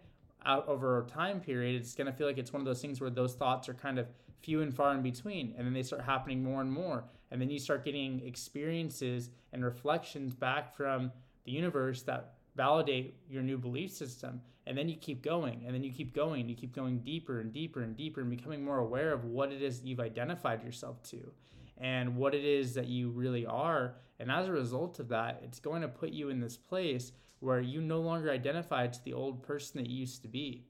out 0.46 0.68
over 0.68 1.00
a 1.00 1.04
time 1.04 1.40
period, 1.40 1.80
it's 1.80 1.96
going 1.96 2.08
to 2.08 2.14
feel 2.14 2.28
like 2.28 2.38
it's 2.38 2.52
one 2.52 2.62
of 2.62 2.66
those 2.66 2.82
things 2.82 3.00
where 3.00 3.10
those 3.10 3.34
thoughts 3.34 3.70
are 3.70 3.74
kind 3.74 4.00
of 4.00 4.08
few 4.42 4.62
and 4.62 4.76
far 4.76 4.94
in 4.94 5.02
between, 5.02 5.54
and 5.58 5.66
then 5.66 5.74
they 5.74 5.84
start 5.84 6.02
happening 6.04 6.44
more 6.44 6.62
and 6.62 6.72
more. 6.72 7.06
And 7.32 7.42
then 7.42 7.50
you 7.50 7.60
start 7.60 7.86
getting 7.86 8.22
experiences 8.26 9.30
and 9.54 9.64
reflections 9.64 10.34
back 10.34 10.76
from 10.76 11.12
the 11.46 11.52
universe 11.52 12.04
that 12.04 12.34
validate 12.56 13.16
your 13.30 13.42
new 13.42 13.58
belief 13.58 13.92
system. 13.92 14.42
And 14.66 14.78
then 14.78 14.88
you 14.88 14.96
keep 14.96 15.24
going, 15.24 15.64
and 15.66 15.74
then 15.74 15.84
you 15.84 15.92
keep 15.92 16.14
going, 16.14 16.48
you 16.48 16.56
keep 16.56 16.74
going 16.74 17.00
deeper 17.00 17.40
and 17.40 17.52
deeper 17.52 17.82
and 17.82 17.98
deeper, 17.98 18.22
and 18.22 18.30
becoming 18.30 18.64
more 18.64 18.80
aware 18.80 19.12
of 19.12 19.26
what 19.26 19.52
it 19.52 19.62
is 19.62 19.82
you've 19.84 20.00
identified 20.00 20.64
yourself 20.64 21.02
to 21.04 21.32
and 21.78 22.16
what 22.16 22.36
it 22.36 22.46
is 22.46 22.74
that 22.76 22.88
you 22.88 23.10
really 23.10 23.46
are. 23.46 23.96
And 24.20 24.32
as 24.32 24.48
a 24.48 24.52
result 24.52 25.00
of 25.00 25.10
that, 25.10 25.42
it's 25.44 25.60
going 25.60 25.82
to 25.82 25.88
put 25.88 26.12
you 26.12 26.30
in 26.30 26.40
this 26.40 26.56
place 26.56 27.12
where 27.44 27.60
you 27.60 27.82
no 27.82 28.00
longer 28.00 28.32
identify 28.32 28.88
to 28.88 29.04
the 29.04 29.14
old 29.14 29.44
person 29.44 29.82
that 29.82 29.90
you 29.90 29.98
used 29.98 30.22
to 30.22 30.30
be. 30.30 30.66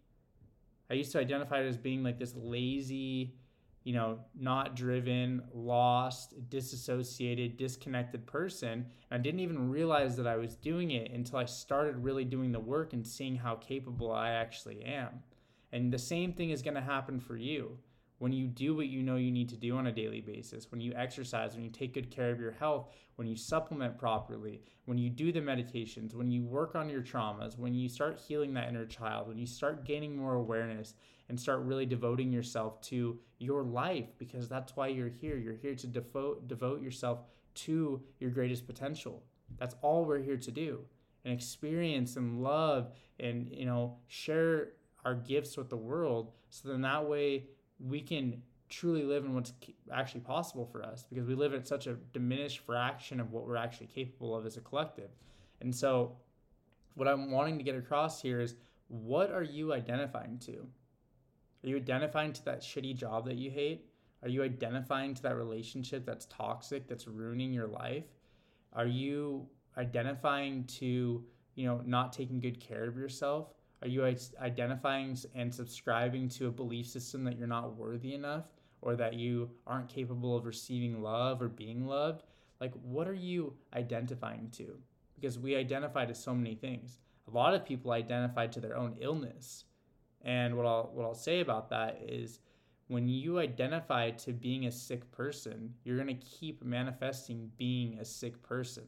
I 0.90 0.96
used 0.96 1.12
to 1.12 1.20
identify 1.20 1.62
as 1.62 1.78
being 1.78 2.02
like 2.02 2.18
this 2.18 2.34
lazy, 2.36 3.36
you 3.84 3.94
know, 3.94 4.20
not 4.36 4.76
driven, 4.76 5.44
lost, 5.54 6.34
disassociated, 6.50 7.58
disconnected 7.58 8.26
person. 8.26 8.88
And 9.12 9.20
I 9.20 9.22
didn't 9.22 9.42
even 9.42 9.70
realize 9.70 10.18
that 10.18 10.26
I 10.26 10.36
was 10.36 10.56
doing 10.56 10.92
it 10.92 11.12
until 11.12 11.38
I 11.38 11.46
started 11.46 12.04
really 12.04 12.26
doing 12.26 12.52
the 12.52 12.60
work 12.60 12.94
and 12.94 13.06
seeing 13.06 13.36
how 13.36 13.56
capable 13.56 14.12
I 14.12 14.32
actually 14.32 14.84
am. 14.84 15.22
And 15.72 15.94
the 15.94 16.00
same 16.00 16.34
thing 16.34 16.50
is 16.50 16.64
going 16.64 16.76
to 16.76 16.82
happen 16.82 17.20
for 17.20 17.38
you 17.38 17.78
when 18.20 18.32
you 18.32 18.48
do 18.48 18.76
what 18.76 18.88
you 18.88 19.04
know 19.04 19.16
you 19.16 19.32
need 19.32 19.50
to 19.50 19.58
do 19.58 19.76
on 19.78 19.88
a 19.88 19.92
daily 19.92 20.22
basis, 20.22 20.72
when 20.72 20.80
you 20.80 20.94
exercise, 20.96 21.54
when 21.54 21.64
you 21.64 21.70
take 21.70 21.94
good 21.94 22.10
care 22.10 22.32
of 22.32 22.40
your 22.40 22.52
health, 22.52 22.90
when 23.16 23.28
you 23.28 23.36
supplement 23.36 23.98
properly, 23.98 24.62
when 24.86 24.98
you 24.98 25.10
do 25.10 25.32
the 25.32 25.42
meditations, 25.42 26.16
when 26.16 26.32
you 26.32 26.44
work 26.44 26.76
on 26.76 26.90
your 26.90 27.02
traumas, 27.02 27.58
when 27.58 27.74
you 27.74 27.90
start 27.90 28.20
healing 28.28 28.54
that 28.54 28.70
inner 28.70 28.86
child, 28.86 29.28
when 29.28 29.38
you 29.38 29.46
start 29.46 29.86
gaining 29.86 30.16
more 30.16 30.36
awareness 30.36 30.94
and 31.30 31.40
start 31.40 31.62
really 31.62 31.86
devoting 31.86 32.32
yourself 32.32 32.82
to 32.82 33.18
your 33.40 33.64
life 33.64 34.08
because 34.18 34.48
that's 34.48 34.76
why 34.76 34.88
you're 34.88 35.10
here. 35.10 35.38
You're 35.38 35.56
here 35.56 35.76
to 35.76 35.88
devote 35.88 36.48
devote 36.48 36.82
yourself 36.82 37.20
to 37.56 38.02
your 38.20 38.30
greatest 38.30 38.68
potential. 38.68 39.24
That's 39.58 39.76
all 39.82 40.06
we're 40.06 40.22
here 40.22 40.38
to 40.38 40.52
do. 40.52 40.82
And 41.26 41.34
experience 41.34 42.18
and 42.18 42.44
love 42.44 42.92
and 43.20 43.50
you 43.52 43.66
know 43.66 43.98
share 44.08 44.70
our 45.06 45.16
gifts 45.16 45.58
with 45.58 45.70
the 45.70 45.78
world 45.78 46.32
so 46.50 46.70
then 46.70 46.82
that 46.82 47.08
way 47.08 47.46
we 47.80 48.02
can 48.02 48.42
truly 48.70 49.04
live 49.04 49.24
in 49.24 49.36
what's 49.36 49.54
actually 49.94 50.22
possible 50.22 50.66
for 50.66 50.84
us 50.84 51.06
because 51.10 51.28
we 51.28 51.36
live 51.36 51.54
at 51.54 51.68
such 51.68 51.86
a 51.88 51.94
diminished 52.12 52.60
fraction 52.60 53.20
of 53.20 53.32
what 53.32 53.46
we're 53.46 53.56
actually 53.56 53.88
capable 53.88 54.36
of 54.36 54.46
as 54.46 54.58
a 54.58 54.62
collective. 54.62 55.12
And 55.62 55.74
so, 55.74 56.18
what 56.96 57.08
I'm 57.08 57.32
wanting 57.32 57.58
to 57.58 57.64
get 57.64 57.76
across 57.76 58.22
here 58.22 58.40
is 58.40 58.56
what 58.88 59.32
are 59.32 59.44
you 59.44 59.74
identifying 59.74 60.38
to? 60.40 60.68
Are 61.64 61.70
you 61.70 61.78
identifying 61.78 62.34
to 62.34 62.46
that 62.46 62.62
shitty 62.62 62.96
job 62.96 63.26
that 63.26 63.36
you 63.36 63.50
hate? 63.50 63.86
Are 64.22 64.30
you 64.30 64.44
identifying 64.44 65.14
to 65.16 65.22
that 65.24 65.36
relationship 65.36 66.06
that's 66.06 66.26
toxic, 66.26 66.88
that's 66.88 67.08
ruining 67.08 67.54
your 67.54 67.68
life? 67.68 68.06
Are 68.74 68.86
you 68.86 69.48
identifying 69.78 70.64
to, 70.66 71.24
you 71.56 71.66
know, 71.66 71.82
not 71.86 72.14
taking 72.14 72.40
good 72.40 72.60
care 72.60 72.86
of 72.86 72.98
yourself? 72.98 73.54
Are 73.84 73.90
you 73.90 74.06
identifying 74.40 75.18
and 75.36 75.54
subscribing 75.54 76.30
to 76.30 76.48
a 76.48 76.52
belief 76.52 76.88
system 76.88 77.26
that 77.26 77.38
you're 77.38 77.48
not 77.48 77.76
worthy 77.76 78.14
enough 78.14 78.46
or 78.82 78.96
that 78.96 79.16
you 79.16 79.50
aren't 79.68 79.90
capable 79.90 80.38
of 80.38 80.46
receiving 80.46 81.02
love 81.02 81.42
or 81.42 81.50
being 81.50 81.86
loved, 81.86 82.24
like 82.62 82.72
what 82.82 83.10
are 83.10 83.14
you 83.14 83.54
identifying 83.74 84.50
to? 84.52 84.78
Because 85.16 85.38
we 85.38 85.58
identify 85.58 86.06
to 86.06 86.16
so 86.16 86.34
many 86.34 86.56
things. 86.56 87.00
A 87.28 87.32
lot 87.32 87.54
of 87.54 87.66
people 87.66 87.92
identify 87.92 88.48
to 88.48 88.62
their 88.62 88.78
own 88.78 88.96
illness. 89.02 89.66
And 90.22 90.56
what 90.56 90.66
I'll 90.66 90.90
what 90.94 91.06
I'll 91.06 91.14
say 91.14 91.42
about 91.42 91.70
that 91.72 92.02
is 92.08 92.40
when 92.88 93.10
you 93.10 93.40
identify 93.40 94.12
to 94.12 94.32
being 94.32 94.66
a 94.66 94.72
sick 94.72 95.12
person, 95.12 95.74
you're 95.84 95.98
going 95.98 96.08
to 96.08 96.26
keep 96.26 96.64
manifesting 96.64 97.52
being 97.58 98.00
a 98.00 98.06
sick 98.06 98.42
person. 98.44 98.86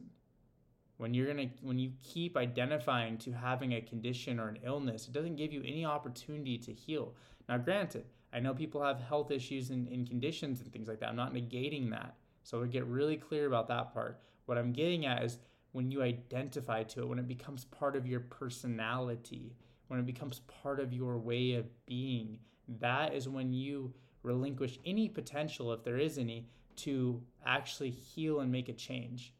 When 0.98 1.12
you're 1.12 1.32
going 1.32 1.50
to 1.50 1.54
when 1.62 1.78
you 1.78 1.92
keep 2.02 2.36
identifying 2.36 3.18
to 3.18 3.32
having 3.32 3.72
a 3.72 3.80
condition 3.80 4.40
or 4.40 4.48
an 4.48 4.58
illness, 4.64 5.06
it 5.06 5.12
doesn't 5.12 5.36
give 5.36 5.52
you 5.52 5.62
any 5.64 5.84
opportunity 5.84 6.58
to 6.58 6.72
heal. 6.72 7.14
Now 7.48 7.58
granted, 7.58 8.06
I 8.32 8.40
know 8.40 8.54
people 8.54 8.82
have 8.82 9.00
health 9.00 9.30
issues 9.30 9.70
and, 9.70 9.88
and 9.88 10.08
conditions 10.08 10.60
and 10.60 10.72
things 10.72 10.88
like 10.88 11.00
that. 11.00 11.08
I'm 11.08 11.16
not 11.16 11.34
negating 11.34 11.90
that. 11.90 12.16
So 12.42 12.60
we 12.60 12.68
get 12.68 12.86
really 12.86 13.16
clear 13.16 13.46
about 13.46 13.68
that 13.68 13.92
part. 13.92 14.20
What 14.46 14.58
I'm 14.58 14.72
getting 14.72 15.06
at 15.06 15.22
is 15.22 15.38
when 15.72 15.90
you 15.90 16.02
identify 16.02 16.82
to 16.84 17.00
it, 17.00 17.08
when 17.08 17.18
it 17.18 17.28
becomes 17.28 17.64
part 17.66 17.96
of 17.96 18.06
your 18.06 18.20
personality, 18.20 19.56
when 19.88 20.00
it 20.00 20.06
becomes 20.06 20.40
part 20.62 20.80
of 20.80 20.92
your 20.92 21.18
way 21.18 21.54
of 21.54 21.66
being, 21.86 22.38
that 22.80 23.14
is 23.14 23.28
when 23.28 23.52
you 23.52 23.92
relinquish 24.22 24.78
any 24.84 25.08
potential, 25.08 25.72
if 25.72 25.84
there 25.84 25.98
is 25.98 26.18
any, 26.18 26.48
to 26.76 27.22
actually 27.44 27.90
heal 27.90 28.40
and 28.40 28.50
make 28.50 28.68
a 28.68 28.72
change. 28.72 29.34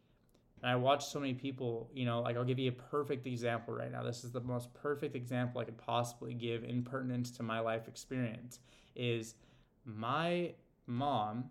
And 0.67 0.73
I 0.73 0.75
watch 0.75 1.07
so 1.07 1.21
many 1.21 1.33
people, 1.33 1.89
you 1.95 2.05
know, 2.05 2.23
like 2.23 2.37
I'll 2.37 2.43
give 2.43 2.59
you 2.59 2.71
a 2.71 2.91
perfect 2.91 3.25
example 3.25 3.73
right 3.73 3.93
now. 3.93 4.03
This 4.03 4.25
is 4.25 4.33
the 4.33 4.41
most 4.41 4.75
perfect 4.75 5.15
example 5.15 5.61
I 5.61 5.65
could 5.65 5.79
possibly 5.79 6.35
give 6.35 6.65
in 6.65 6.83
pertinence 6.83 7.31
to 7.37 7.45
my 7.45 7.61
life 7.61 7.87
experience 7.87 8.59
is 8.97 9.37
my 9.85 10.55
mom 10.89 11.45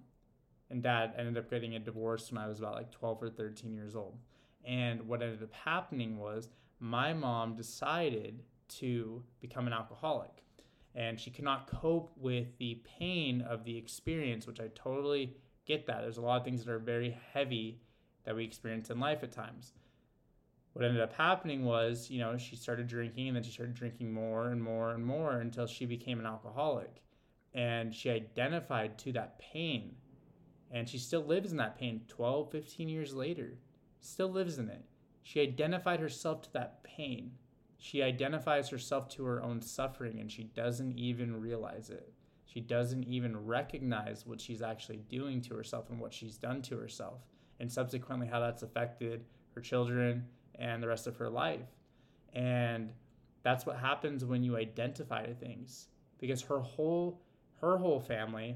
and 0.70 0.84
dad 0.84 1.14
ended 1.18 1.38
up 1.38 1.50
getting 1.50 1.76
a 1.76 1.80
divorce 1.80 2.30
when 2.30 2.44
I 2.44 2.46
was 2.46 2.60
about 2.60 2.74
like 2.74 2.92
12 2.92 3.24
or 3.24 3.30
13 3.30 3.74
years 3.74 3.96
old. 3.96 4.18
And 4.66 5.08
what 5.08 5.22
ended 5.22 5.42
up 5.42 5.54
happening 5.54 6.18
was 6.18 6.50
my 6.82 7.14
mom 7.14 7.56
decided 7.56 8.44
to 8.80 9.24
become 9.40 9.66
an 9.66 9.72
alcoholic 9.72 10.44
and 10.94 11.18
she 11.18 11.30
cannot 11.30 11.68
cope 11.68 12.12
with 12.18 12.48
the 12.58 12.82
pain 13.00 13.44
of 13.44 13.64
the 13.64 13.78
experience, 13.78 14.46
which 14.46 14.60
I 14.60 14.68
totally 14.76 15.38
get 15.66 15.88
that. 15.88 16.02
There's 16.02 16.18
a 16.18 16.22
lot 16.22 16.36
of 16.36 16.44
things 16.44 16.66
that 16.66 16.72
are 16.74 16.80
very 16.80 17.18
heavy 17.32 17.80
that 18.26 18.36
we 18.36 18.44
experience 18.44 18.90
in 18.90 19.00
life 19.00 19.24
at 19.24 19.32
times. 19.32 19.74
What 20.74 20.84
ended 20.84 21.02
up 21.02 21.14
happening 21.14 21.64
was, 21.64 22.10
you 22.10 22.20
know, 22.20 22.38
she 22.38 22.56
started 22.56 22.88
drinking 22.88 23.28
and 23.28 23.36
then 23.38 23.44
she 23.44 23.52
started 23.52 23.76
drinking 23.76 24.14
more 24.14 24.50
and 24.50 24.62
more 24.62 24.92
and 24.92 25.06
more 25.06 25.40
until 25.40 25.68
she 25.68 25.86
became 25.86 26.20
an 26.20 26.26
alcoholic. 26.26 27.02
And 27.54 27.96
she 27.96 28.10
identified 28.10 28.98
to 29.00 29.14
that 29.14 29.40
pain. 29.40 29.96
And 30.72 30.90
she 30.90 30.98
still 30.98 31.24
lives 31.24 31.52
in 31.52 31.58
that 31.58 31.80
pain 31.80 32.02
12, 32.10 32.52
15 32.52 32.90
years 32.90 33.14
later. 33.14 33.58
Still 34.02 34.30
lives 34.30 34.58
in 34.58 34.70
it. 34.70 34.84
She 35.24 35.40
identified 35.40 36.02
herself 36.02 36.42
to 36.44 36.54
that 36.54 36.84
pain 36.84 37.32
she 37.86 38.02
identifies 38.02 38.70
herself 38.70 39.10
to 39.10 39.26
her 39.26 39.44
own 39.44 39.62
suffering 39.62 40.20
and 40.20 40.32
she 40.32 40.46
doesn't 40.46 40.98
even 40.98 41.40
realize 41.40 41.92
it. 41.92 42.12
She 42.46 42.60
doesn't 42.60 43.04
even 43.04 43.46
recognize 43.46 44.26
what 44.26 44.42
she's 44.42 44.64
actually 44.64 45.04
doing 45.10 45.40
to 45.42 45.56
herself 45.56 45.90
and 45.92 46.00
what 46.00 46.12
she's 46.12 46.38
done 46.38 46.64
to 46.64 46.78
herself, 46.78 47.22
and 47.60 47.72
subsequently 47.72 48.28
how 48.28 48.40
that's 48.40 48.64
affected 48.64 49.26
her 49.54 49.62
children 49.62 50.26
and 50.56 50.82
the 50.82 50.88
rest 50.88 51.08
of 51.08 51.18
her 51.18 51.30
life. 51.30 51.68
And 52.34 52.92
that's 53.44 53.66
what 53.66 53.78
happens 53.78 54.26
when 54.26 54.44
you 54.44 54.58
identify 54.58 55.26
to 55.26 55.34
things 55.34 55.88
because 56.20 56.42
her 56.42 56.60
whole 56.60 57.22
her 57.62 57.78
whole 57.78 58.00
family 58.00 58.56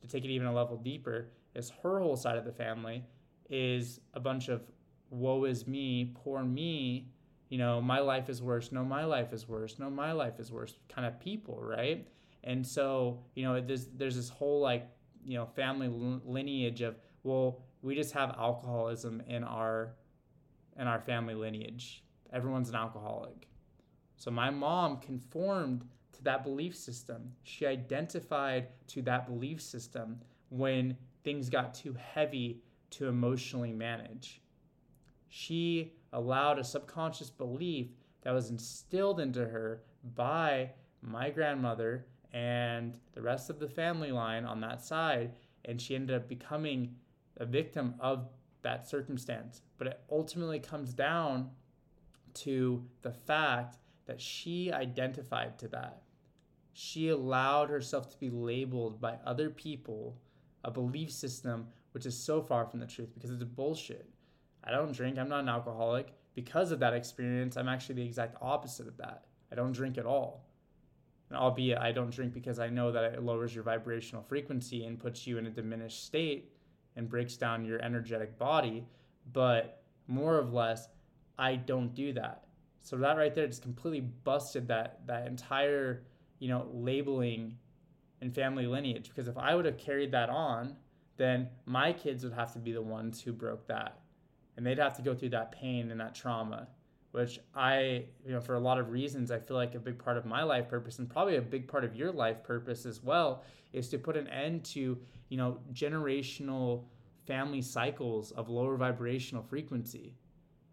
to 0.00 0.08
take 0.08 0.24
it 0.24 0.30
even 0.30 0.46
a 0.46 0.54
level 0.54 0.76
deeper 0.76 1.28
is 1.54 1.70
her 1.82 2.00
whole 2.00 2.16
side 2.16 2.36
of 2.36 2.44
the 2.44 2.52
family 2.52 3.04
is 3.50 4.00
a 4.14 4.20
bunch 4.20 4.48
of 4.48 4.62
woe 5.10 5.44
is 5.44 5.66
me 5.66 6.12
poor 6.14 6.42
me 6.42 7.08
you 7.52 7.58
know, 7.58 7.82
my 7.82 7.98
life 7.98 8.30
is 8.30 8.40
worse. 8.40 8.72
No, 8.72 8.82
my 8.82 9.04
life 9.04 9.34
is 9.34 9.46
worse. 9.46 9.78
No, 9.78 9.90
my 9.90 10.12
life 10.12 10.40
is 10.40 10.50
worse 10.50 10.78
kind 10.88 11.06
of 11.06 11.20
people, 11.20 11.60
right? 11.60 12.08
And 12.44 12.66
so, 12.66 13.24
you 13.34 13.44
know, 13.44 13.60
there's, 13.60 13.88
there's 13.88 14.16
this 14.16 14.30
whole 14.30 14.62
like, 14.62 14.88
you 15.22 15.36
know, 15.36 15.44
family 15.44 15.90
lineage 16.24 16.80
of, 16.80 16.96
well, 17.24 17.60
we 17.82 17.94
just 17.94 18.12
have 18.12 18.34
alcoholism 18.38 19.22
in 19.26 19.44
our 19.44 19.94
in 20.78 20.86
our 20.86 21.00
family 21.00 21.34
lineage. 21.34 22.02
Everyone's 22.32 22.70
an 22.70 22.76
alcoholic. 22.76 23.48
So 24.16 24.30
my 24.30 24.48
mom 24.48 24.98
conformed 24.98 25.84
to 26.12 26.22
that 26.24 26.44
belief 26.44 26.76
system. 26.76 27.32
She 27.42 27.66
identified 27.66 28.68
to 28.88 29.02
that 29.02 29.26
belief 29.26 29.60
system 29.60 30.20
when 30.48 30.96
things 31.24 31.50
got 31.50 31.74
too 31.74 31.94
heavy 31.94 32.62
to 32.90 33.08
emotionally 33.08 33.72
manage. 33.72 34.40
She 35.28 35.94
allowed 36.12 36.58
a 36.58 36.64
subconscious 36.64 37.30
belief 37.30 37.88
that 38.22 38.32
was 38.32 38.50
instilled 38.50 39.20
into 39.20 39.46
her 39.46 39.82
by 40.14 40.70
my 41.00 41.30
grandmother 41.30 42.06
and 42.32 42.98
the 43.14 43.22
rest 43.22 43.50
of 43.50 43.58
the 43.58 43.68
family 43.68 44.12
line 44.12 44.44
on 44.44 44.60
that 44.60 44.82
side. 44.82 45.32
And 45.64 45.80
she 45.80 45.94
ended 45.94 46.16
up 46.16 46.28
becoming 46.28 46.94
a 47.36 47.46
victim 47.46 47.94
of 48.00 48.28
that 48.62 48.88
circumstance. 48.88 49.62
But 49.78 49.86
it 49.88 50.00
ultimately 50.10 50.60
comes 50.60 50.92
down 50.92 51.50
to 52.34 52.84
the 53.02 53.12
fact 53.12 53.76
that 54.06 54.20
she 54.20 54.72
identified 54.72 55.58
to 55.58 55.68
that. 55.68 56.02
She 56.72 57.08
allowed 57.08 57.68
herself 57.68 58.10
to 58.10 58.18
be 58.18 58.30
labeled 58.30 59.00
by 59.00 59.18
other 59.24 59.50
people 59.50 60.16
a 60.64 60.70
belief 60.70 61.10
system 61.10 61.66
which 61.92 62.06
is 62.06 62.16
so 62.16 62.40
far 62.40 62.64
from 62.66 62.80
the 62.80 62.86
truth 62.86 63.10
because 63.14 63.30
it's 63.30 63.44
bullshit. 63.44 64.08
I 64.64 64.70
don't 64.70 64.92
drink. 64.92 65.18
I'm 65.18 65.28
not 65.28 65.40
an 65.40 65.48
alcoholic. 65.48 66.14
Because 66.34 66.72
of 66.72 66.80
that 66.80 66.94
experience, 66.94 67.56
I'm 67.56 67.68
actually 67.68 67.96
the 67.96 68.06
exact 68.06 68.38
opposite 68.40 68.88
of 68.88 68.96
that. 68.96 69.24
I 69.50 69.54
don't 69.54 69.72
drink 69.72 69.98
at 69.98 70.06
all. 70.06 70.46
And 71.28 71.38
albeit 71.38 71.78
I 71.78 71.92
don't 71.92 72.10
drink 72.10 72.32
because 72.32 72.58
I 72.58 72.68
know 72.68 72.92
that 72.92 73.04
it 73.04 73.22
lowers 73.22 73.54
your 73.54 73.64
vibrational 73.64 74.22
frequency 74.22 74.84
and 74.84 74.98
puts 74.98 75.26
you 75.26 75.36
in 75.38 75.46
a 75.46 75.50
diminished 75.50 76.04
state 76.06 76.51
and 76.96 77.08
breaks 77.08 77.36
down 77.36 77.64
your 77.64 77.80
energetic 77.82 78.38
body. 78.38 78.86
But 79.32 79.82
more 80.06 80.38
or 80.38 80.44
less, 80.44 80.88
I 81.38 81.56
don't 81.56 81.94
do 81.94 82.12
that. 82.14 82.44
So 82.82 82.96
that 82.96 83.16
right 83.16 83.34
there 83.34 83.46
just 83.46 83.62
completely 83.62 84.00
busted 84.00 84.68
that 84.68 85.00
that 85.06 85.26
entire, 85.26 86.02
you 86.38 86.48
know, 86.48 86.66
labeling 86.72 87.56
and 88.20 88.34
family 88.34 88.66
lineage. 88.66 89.08
Because 89.08 89.28
if 89.28 89.38
I 89.38 89.54
would 89.54 89.64
have 89.64 89.78
carried 89.78 90.10
that 90.12 90.30
on, 90.30 90.76
then 91.16 91.48
my 91.66 91.92
kids 91.92 92.24
would 92.24 92.32
have 92.32 92.52
to 92.54 92.58
be 92.58 92.72
the 92.72 92.82
ones 92.82 93.20
who 93.20 93.32
broke 93.32 93.66
that 93.68 93.98
and 94.56 94.66
they'd 94.66 94.78
have 94.78 94.96
to 94.96 95.02
go 95.02 95.14
through 95.14 95.30
that 95.30 95.52
pain 95.52 95.90
and 95.90 96.00
that 96.00 96.14
trauma 96.14 96.68
which 97.12 97.38
i 97.54 98.04
you 98.24 98.32
know 98.32 98.40
for 98.40 98.54
a 98.54 98.60
lot 98.60 98.78
of 98.78 98.90
reasons 98.90 99.30
i 99.30 99.38
feel 99.38 99.56
like 99.56 99.74
a 99.74 99.78
big 99.78 99.98
part 99.98 100.16
of 100.16 100.26
my 100.26 100.42
life 100.42 100.68
purpose 100.68 100.98
and 100.98 101.08
probably 101.08 101.36
a 101.36 101.42
big 101.42 101.68
part 101.68 101.84
of 101.84 101.94
your 101.94 102.10
life 102.10 102.42
purpose 102.42 102.84
as 102.84 103.02
well 103.02 103.44
is 103.72 103.88
to 103.88 103.98
put 103.98 104.16
an 104.16 104.26
end 104.28 104.64
to 104.64 104.98
you 105.28 105.36
know 105.36 105.58
generational 105.72 106.84
family 107.26 107.62
cycles 107.62 108.32
of 108.32 108.48
lower 108.48 108.76
vibrational 108.76 109.44
frequency. 109.44 110.16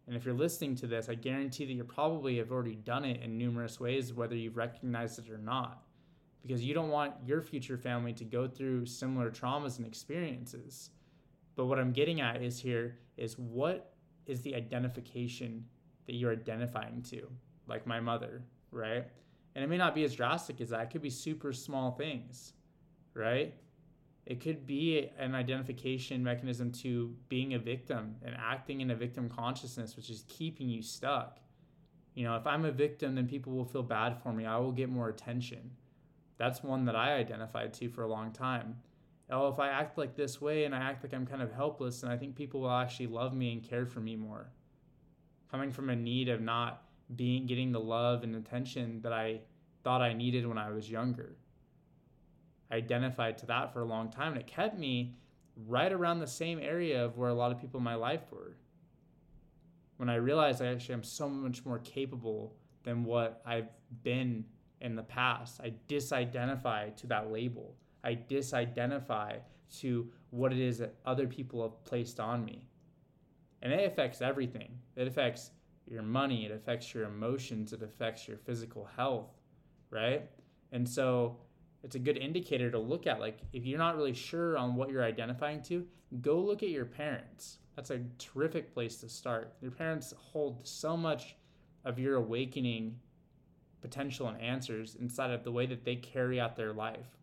And 0.07 0.17
if 0.17 0.25
you're 0.25 0.33
listening 0.33 0.75
to 0.77 0.87
this 0.87 1.07
i 1.07 1.13
guarantee 1.13 1.65
that 1.65 1.73
you 1.73 1.83
probably 1.83 2.37
have 2.37 2.51
already 2.51 2.75
done 2.75 3.05
it 3.05 3.21
in 3.21 3.37
numerous 3.37 3.79
ways 3.79 4.11
whether 4.11 4.35
you've 4.35 4.57
recognized 4.57 5.19
it 5.19 5.29
or 5.29 5.37
not 5.37 5.83
because 6.41 6.63
you 6.63 6.73
don't 6.73 6.89
want 6.89 7.13
your 7.25 7.41
future 7.41 7.77
family 7.77 8.13
to 8.13 8.23
go 8.23 8.47
through 8.47 8.85
similar 8.85 9.29
traumas 9.29 9.77
and 9.77 9.85
experiences. 9.85 10.91
But 11.55 11.65
what 11.65 11.79
I'm 11.79 11.91
getting 11.91 12.21
at 12.21 12.41
is 12.41 12.59
here 12.59 12.97
is 13.17 13.37
what 13.37 13.93
is 14.25 14.41
the 14.41 14.55
identification 14.55 15.65
that 16.09 16.15
you're 16.15 16.31
identifying 16.31 17.03
to, 17.03 17.29
like 17.67 17.85
my 17.85 17.99
mother, 17.99 18.41
right? 18.71 19.05
And 19.53 19.63
it 19.63 19.67
may 19.67 19.77
not 19.77 19.93
be 19.93 20.03
as 20.03 20.15
drastic 20.15 20.59
as 20.59 20.69
that. 20.69 20.81
It 20.81 20.89
could 20.89 21.03
be 21.03 21.11
super 21.11 21.53
small 21.53 21.91
things, 21.91 22.53
right? 23.13 23.53
It 24.25 24.41
could 24.41 24.65
be 24.65 25.11
an 25.19 25.35
identification 25.35 26.23
mechanism 26.23 26.71
to 26.71 27.15
being 27.29 27.53
a 27.53 27.59
victim 27.59 28.15
and 28.23 28.35
acting 28.39 28.81
in 28.81 28.89
a 28.89 28.95
victim 28.95 29.29
consciousness, 29.29 29.95
which 29.95 30.09
is 30.09 30.25
keeping 30.27 30.67
you 30.67 30.81
stuck. 30.81 31.37
You 32.15 32.23
know, 32.23 32.35
if 32.35 32.47
I'm 32.47 32.65
a 32.65 32.71
victim, 32.71 33.13
then 33.13 33.27
people 33.27 33.53
will 33.53 33.65
feel 33.65 33.83
bad 33.83 34.17
for 34.17 34.33
me. 34.33 34.47
I 34.47 34.57
will 34.57 34.71
get 34.71 34.89
more 34.89 35.09
attention. 35.09 35.69
That's 36.37 36.63
one 36.63 36.85
that 36.85 36.95
I 36.95 37.17
identified 37.17 37.71
to 37.75 37.87
for 37.87 38.01
a 38.01 38.07
long 38.07 38.31
time 38.31 38.77
oh, 39.31 39.47
if 39.49 39.59
I 39.59 39.69
act 39.69 39.97
like 39.97 40.15
this 40.15 40.41
way 40.41 40.65
and 40.65 40.73
I 40.73 40.79
act 40.79 41.03
like 41.03 41.13
I'm 41.13 41.25
kind 41.25 41.41
of 41.41 41.51
helpless, 41.51 42.03
and 42.03 42.11
I 42.11 42.17
think 42.17 42.35
people 42.35 42.61
will 42.61 42.71
actually 42.71 43.07
love 43.07 43.33
me 43.33 43.53
and 43.53 43.63
care 43.63 43.85
for 43.85 43.99
me 43.99 44.15
more. 44.15 44.51
Coming 45.51 45.71
from 45.71 45.89
a 45.89 45.95
need 45.95 46.29
of 46.29 46.41
not 46.41 46.83
being 47.15 47.47
getting 47.47 47.71
the 47.71 47.79
love 47.79 48.23
and 48.23 48.35
attention 48.35 49.01
that 49.01 49.13
I 49.13 49.41
thought 49.83 50.01
I 50.01 50.13
needed 50.13 50.45
when 50.45 50.57
I 50.57 50.69
was 50.71 50.89
younger. 50.89 51.35
I 52.71 52.75
identified 52.75 53.37
to 53.39 53.45
that 53.47 53.73
for 53.73 53.81
a 53.81 53.85
long 53.85 54.11
time, 54.11 54.33
and 54.33 54.41
it 54.41 54.47
kept 54.47 54.77
me 54.77 55.15
right 55.67 55.91
around 55.91 56.19
the 56.19 56.27
same 56.27 56.59
area 56.59 57.03
of 57.03 57.17
where 57.17 57.29
a 57.29 57.33
lot 57.33 57.51
of 57.51 57.59
people 57.59 57.79
in 57.79 57.83
my 57.83 57.95
life 57.95 58.21
were. 58.31 58.55
When 59.97 60.09
I 60.09 60.15
realized 60.15 60.61
I 60.61 60.67
actually 60.67 60.93
am 60.93 61.03
so 61.03 61.27
much 61.27 61.65
more 61.65 61.79
capable 61.79 62.55
than 62.83 63.03
what 63.03 63.41
I've 63.45 63.69
been 64.03 64.45
in 64.81 64.95
the 64.95 65.03
past, 65.03 65.59
I 65.61 65.73
disidentify 65.89 66.95
to 66.97 67.07
that 67.07 67.31
label. 67.31 67.75
I 68.03 68.15
disidentify 68.15 69.39
to 69.79 70.09
what 70.29 70.53
it 70.53 70.59
is 70.59 70.77
that 70.77 70.95
other 71.05 71.27
people 71.27 71.63
have 71.63 71.83
placed 71.83 72.19
on 72.19 72.45
me. 72.45 72.67
And 73.61 73.73
it 73.73 73.85
affects 73.85 74.21
everything. 74.21 74.77
It 74.99 75.07
affects 75.07 75.51
your 75.87 76.03
money, 76.03 76.45
it 76.45 76.51
affects 76.51 76.93
your 76.93 77.05
emotions, 77.05 77.71
it 77.71 77.81
affects 77.81 78.27
your 78.27 78.35
physical 78.37 78.83
health, 78.97 79.31
right? 79.89 80.29
And 80.73 80.87
so 80.87 81.37
it's 81.83 81.95
a 81.95 81.99
good 81.99 82.17
indicator 82.17 82.69
to 82.69 82.77
look 82.77 83.07
at. 83.07 83.21
Like, 83.21 83.39
if 83.53 83.65
you're 83.65 83.79
not 83.79 83.95
really 83.95 84.13
sure 84.13 84.57
on 84.57 84.75
what 84.75 84.89
you're 84.89 85.05
identifying 85.05 85.61
to, 85.63 85.87
go 86.19 86.37
look 86.37 86.63
at 86.63 86.69
your 86.69 86.83
parents. 86.83 87.59
That's 87.77 87.91
a 87.91 88.01
terrific 88.17 88.73
place 88.73 88.97
to 88.97 89.07
start. 89.07 89.53
Your 89.61 89.71
parents 89.71 90.13
hold 90.17 90.67
so 90.67 90.97
much 90.97 91.37
of 91.85 91.97
your 91.97 92.17
awakening 92.17 92.99
potential 93.79 94.27
and 94.27 94.41
answers 94.41 94.95
inside 94.95 95.31
of 95.31 95.45
the 95.45 95.51
way 95.53 95.65
that 95.65 95.85
they 95.85 95.95
carry 95.95 96.41
out 96.41 96.57
their 96.57 96.73
life. 96.73 97.17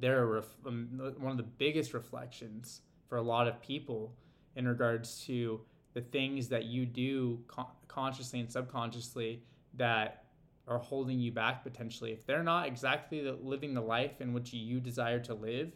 They're 0.00 0.26
ref- 0.26 0.58
um, 0.66 1.00
one 1.16 1.30
of 1.30 1.38
the 1.38 1.44
biggest 1.44 1.94
reflections 1.94 2.82
for 3.08 3.16
a 3.16 3.22
lot 3.22 3.48
of 3.48 3.62
people 3.62 4.14
in 4.54 4.68
regards 4.68 5.24
to 5.24 5.62
the 5.94 6.02
things 6.02 6.48
that 6.48 6.64
you 6.64 6.84
do 6.84 7.40
con- 7.46 7.66
consciously 7.88 8.40
and 8.40 8.50
subconsciously 8.50 9.42
that 9.74 10.24
are 10.66 10.78
holding 10.78 11.18
you 11.18 11.30
back 11.30 11.62
potentially. 11.62 12.12
If 12.12 12.26
they're 12.26 12.42
not 12.42 12.66
exactly 12.66 13.22
the, 13.22 13.32
living 13.32 13.74
the 13.74 13.80
life 13.80 14.20
in 14.20 14.32
which 14.32 14.52
you 14.52 14.80
desire 14.80 15.20
to 15.20 15.34
live, 15.34 15.72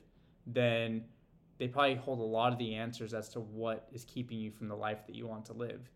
then 0.47 1.05
they 1.59 1.69
probably 1.69 1.97
hold 1.97 2.21
a 2.21 2.23
lot 2.23 2.53
of 2.53 2.59
the 2.59 2.75
answers 2.75 3.15
as 3.15 3.29
to 3.31 3.41
what 3.41 3.89
is 3.93 4.05
keeping 4.05 4.39
you 4.39 4.51
from 4.51 4.69
the 4.69 4.77
life 4.77 5.07
that 5.07 5.15
you 5.15 5.27
want 5.27 5.45
to 5.47 5.53
live. 5.53 5.91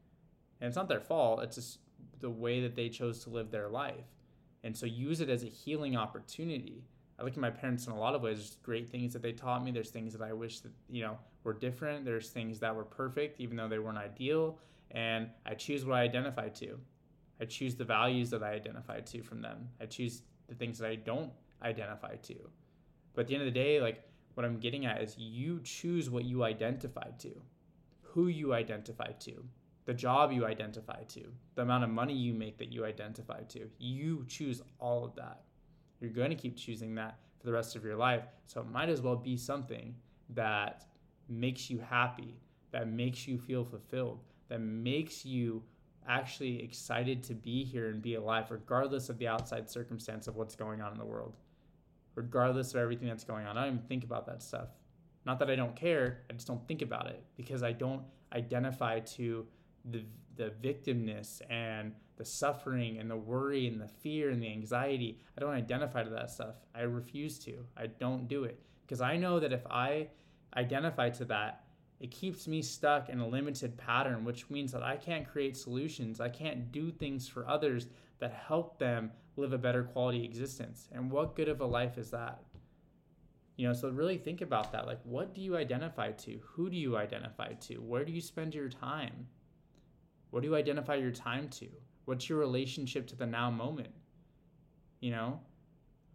And 0.61 0.69
it's 0.69 0.76
not 0.76 0.88
their 0.88 1.00
fault, 1.00 1.43
it's 1.43 1.57
just 1.57 1.79
the 2.21 2.31
way 2.31 2.61
that 2.61 2.76
they 2.76 2.88
chose 2.88 3.23
to 3.25 3.31
live 3.31 3.50
their 3.50 3.69
life. 3.69 4.07
And 4.64 4.76
so 4.76 4.87
use 4.87 5.21
it 5.21 5.29
as 5.29 5.43
a 5.43 5.49
healing 5.49 5.97
opportunity. 5.97 6.85
I 7.23 7.25
look 7.25 7.35
at 7.35 7.41
my 7.41 7.50
parents 7.50 7.87
in 7.87 7.93
a 7.93 7.99
lot 7.99 8.17
of 8.17 8.23
ways. 8.23 8.38
There's 8.38 8.57
great 8.64 8.91
things 8.91 9.12
that 9.12 9.23
they 9.23 9.31
taught 9.31 9.62
me. 9.62 9.71
There's 9.71 9.91
things 9.91 10.12
that 10.12 10.23
I 10.23 10.33
wish 10.33 10.59
that, 10.61 10.73
you 10.91 11.02
know, 11.02 11.19
were 11.45 11.52
different. 11.52 12.05
There's 12.05 12.31
things 12.31 12.59
that 12.59 12.75
were 12.75 12.85
perfect, 12.85 13.41
even 13.41 13.57
though 13.57 13.69
they 13.69 13.79
weren't 13.79 13.97
ideal. 13.97 14.59
And 14.91 15.29
I 15.47 15.55
choose 15.55 15.85
what 15.85 15.97
I 15.97 16.02
identify 16.02 16.49
to. 16.49 16.81
I 17.41 17.45
choose 17.45 17.76
the 17.76 17.85
values 17.85 18.29
that 18.31 18.43
I 18.43 18.55
identify 18.55 19.00
to 19.00 19.23
from 19.23 19.41
them. 19.41 19.69
I 19.81 19.87
choose 19.87 20.23
the 20.49 20.57
things 20.57 20.79
that 20.79 20.91
I 20.91 20.97
don't 20.97 21.31
identify 21.62 22.17
to. 22.17 22.35
But 23.14 23.23
at 23.23 23.26
the 23.29 23.35
end 23.35 23.43
of 23.43 23.55
the 23.55 23.61
day, 23.61 23.81
like 23.81 24.02
what 24.35 24.45
I'm 24.45 24.59
getting 24.59 24.87
at 24.87 25.00
is 25.00 25.17
you 25.17 25.61
choose 25.62 26.11
what 26.11 26.25
you 26.25 26.43
identify 26.43 27.11
to, 27.21 27.41
who 28.00 28.26
you 28.26 28.52
identify 28.52 29.12
to, 29.21 29.45
the 29.85 29.95
job 29.95 30.33
you 30.33 30.45
identify 30.45 31.05
to, 31.05 31.23
the 31.55 31.62
amount 31.62 31.85
of 31.85 31.91
money 31.91 32.14
you 32.14 32.35
make 32.35 32.59
that 32.59 32.73
you 32.73 32.85
identify 32.85 33.43
to. 33.43 33.71
You 33.79 34.25
choose 34.29 34.61
all 34.81 35.05
of 35.05 35.14
that. 35.14 35.43
You're 36.02 36.11
going 36.11 36.30
to 36.30 36.37
keep 36.37 36.56
choosing 36.56 36.97
that 36.97 37.16
for 37.38 37.47
the 37.47 37.52
rest 37.52 37.76
of 37.76 37.85
your 37.85 37.97
life. 37.97 38.25
So 38.47 38.61
it 38.61 38.68
might 38.68 38.88
as 38.88 39.00
well 39.00 39.16
be 39.16 39.37
something 39.37 39.94
that 40.30 40.85
makes 41.28 41.71
you 41.71 41.78
happy, 41.78 42.35
that 42.73 42.88
makes 42.88 43.28
you 43.28 43.38
feel 43.38 43.64
fulfilled, 43.64 44.18
that 44.49 44.61
makes 44.61 45.25
you 45.25 45.62
actually 46.09 46.61
excited 46.62 47.23
to 47.23 47.35
be 47.35 47.62
here 47.62 47.88
and 47.88 48.02
be 48.02 48.16
alive, 48.16 48.50
regardless 48.50 49.09
of 49.09 49.18
the 49.18 49.28
outside 49.28 49.71
circumstance 49.71 50.26
of 50.26 50.35
what's 50.35 50.56
going 50.56 50.80
on 50.80 50.90
in 50.92 50.99
the 50.99 51.04
world, 51.04 51.37
regardless 52.16 52.75
of 52.75 52.80
everything 52.80 53.06
that's 53.06 53.25
going 53.25 53.47
on. 53.47 53.56
I 53.56 53.64
don't 53.64 53.75
even 53.75 53.87
think 53.87 54.02
about 54.02 54.26
that 54.26 54.42
stuff. 54.42 54.71
Not 55.25 55.38
that 55.38 55.49
I 55.50 55.54
don't 55.54 55.76
care, 55.76 56.23
I 56.28 56.32
just 56.32 56.49
don't 56.49 56.66
think 56.66 56.82
about 56.82 57.06
it 57.06 57.23
because 57.37 57.62
I 57.62 57.71
don't 57.71 58.02
identify 58.32 58.99
to 58.99 59.47
the, 59.85 60.04
the 60.35 60.52
victimness 60.61 61.42
and 61.49 61.92
the 62.16 62.25
suffering 62.25 62.99
and 62.99 63.11
the 63.11 63.16
worry 63.16 63.66
and 63.66 63.81
the 63.81 63.88
fear 63.88 64.31
and 64.31 64.42
the 64.42 64.50
anxiety. 64.50 65.19
I 65.37 65.40
don't 65.40 65.54
identify 65.54 66.02
to 66.02 66.11
that 66.11 66.31
stuff. 66.31 66.57
I 66.75 66.83
refuse 66.83 67.38
to. 67.40 67.64
I 67.76 67.87
don't 67.87 68.28
do 68.28 68.45
it 68.45 68.61
because 68.87 69.00
I 69.00 69.16
know 69.16 69.40
that 69.40 69.52
if 69.52 69.66
I 69.66 70.09
identify 70.57 71.11
to 71.11 71.25
that, 71.26 71.64
it 72.00 72.11
keeps 72.11 72.49
me 72.49 72.62
stuck 72.62 73.09
in 73.09 73.21
a 73.21 73.26
limited 73.26 73.78
pattern, 73.78 74.25
which 74.25 74.50
means 74.50 74.73
that 74.73 74.83
I 74.83 74.97
can't 74.97 75.29
create 75.29 75.57
solutions. 75.57 76.20
I 76.20 76.29
can't 76.29 76.72
do 76.72 76.90
things 76.90 77.29
for 77.29 77.48
others 77.48 77.87
that 78.18 78.33
help 78.33 78.79
them 78.79 79.12
live 79.37 79.53
a 79.53 79.59
better 79.59 79.85
quality 79.85 80.25
existence. 80.25 80.88
And 80.92 81.11
what 81.11 81.37
good 81.37 81.48
of 81.48 81.61
a 81.61 81.66
life 81.66 81.98
is 81.98 82.11
that? 82.11 82.42
You 83.57 83.68
know, 83.68 83.75
so 83.75 83.88
really 83.90 84.18
think 84.18 84.40
about 84.40 84.72
that. 84.72 84.87
Like, 84.87 85.01
what 85.05 85.35
do 85.35 85.40
you 85.40 85.57
identify 85.57 86.11
to? 86.12 86.40
Who 86.42 86.68
do 86.68 86.77
you 86.77 86.96
identify 86.96 87.53
to? 87.53 87.77
Where 87.77 88.05
do 88.05 88.12
you 88.12 88.20
spend 88.20 88.55
your 88.55 88.68
time? 88.68 89.29
What 90.31 90.42
do 90.42 90.48
you 90.48 90.57
identify 90.57 90.96
your 90.96 91.11
time 91.11 91.48
to? 91.51 91.68
What's 92.05 92.29
your 92.29 92.38
relationship 92.38 93.07
to 93.09 93.17
the 93.17 93.27
now 93.27 93.51
moment? 93.51 93.91
You 95.01 95.12
know, 95.12 95.41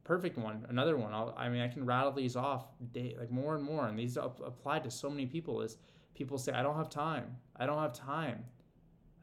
perfect 0.03 0.37
one, 0.37 0.65
another 0.69 0.97
one. 0.97 1.13
I'll, 1.13 1.33
i 1.37 1.49
mean, 1.49 1.61
I 1.61 1.67
can 1.67 1.85
rattle 1.85 2.11
these 2.11 2.35
off 2.35 2.65
day, 2.91 3.15
like 3.19 3.31
more 3.31 3.55
and 3.55 3.63
more, 3.63 3.87
and 3.87 3.97
these 3.97 4.17
apply 4.17 4.79
to 4.79 4.91
so 4.91 5.09
many 5.09 5.25
people. 5.25 5.61
Is 5.61 5.77
people 6.13 6.37
say, 6.37 6.53
"I 6.53 6.63
don't 6.63 6.77
have 6.77 6.89
time. 6.89 7.37
I 7.55 7.65
don't 7.65 7.81
have 7.81 7.93
time. 7.93 8.45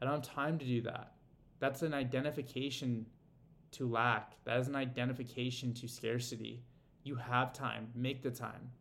I 0.01 0.05
don't 0.05 0.15
have 0.15 0.35
time 0.35 0.57
to 0.59 0.65
do 0.65 0.81
that." 0.81 1.13
That's 1.59 1.81
an 1.81 1.93
identification 1.93 3.05
to 3.71 3.89
lack. 3.89 4.43
That 4.45 4.59
is 4.59 4.67
an 4.67 4.75
identification 4.75 5.73
to 5.75 5.87
scarcity. 5.87 6.63
You 7.03 7.15
have 7.15 7.53
time. 7.53 7.89
Make 7.95 8.21
the 8.21 8.31
time. 8.31 8.71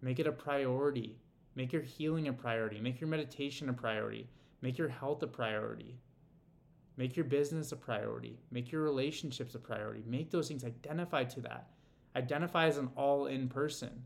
Make 0.00 0.18
it 0.18 0.26
a 0.26 0.32
priority. 0.32 1.18
Make 1.54 1.72
your 1.72 1.82
healing 1.82 2.28
a 2.28 2.32
priority. 2.32 2.80
Make 2.80 3.00
your 3.00 3.08
meditation 3.08 3.68
a 3.68 3.72
priority. 3.72 4.28
Make 4.62 4.78
your 4.78 4.88
health 4.88 5.22
a 5.22 5.26
priority. 5.26 6.00
Make 6.96 7.16
your 7.16 7.24
business 7.24 7.72
a 7.72 7.76
priority. 7.76 8.38
Make 8.50 8.70
your 8.70 8.82
relationships 8.82 9.54
a 9.54 9.58
priority. 9.58 10.02
Make 10.06 10.30
those 10.30 10.48
things 10.48 10.64
identify 10.64 11.24
to 11.24 11.40
that. 11.42 11.68
Identify 12.14 12.66
as 12.66 12.76
an 12.76 12.90
all 12.96 13.26
in 13.26 13.48
person. 13.48 14.02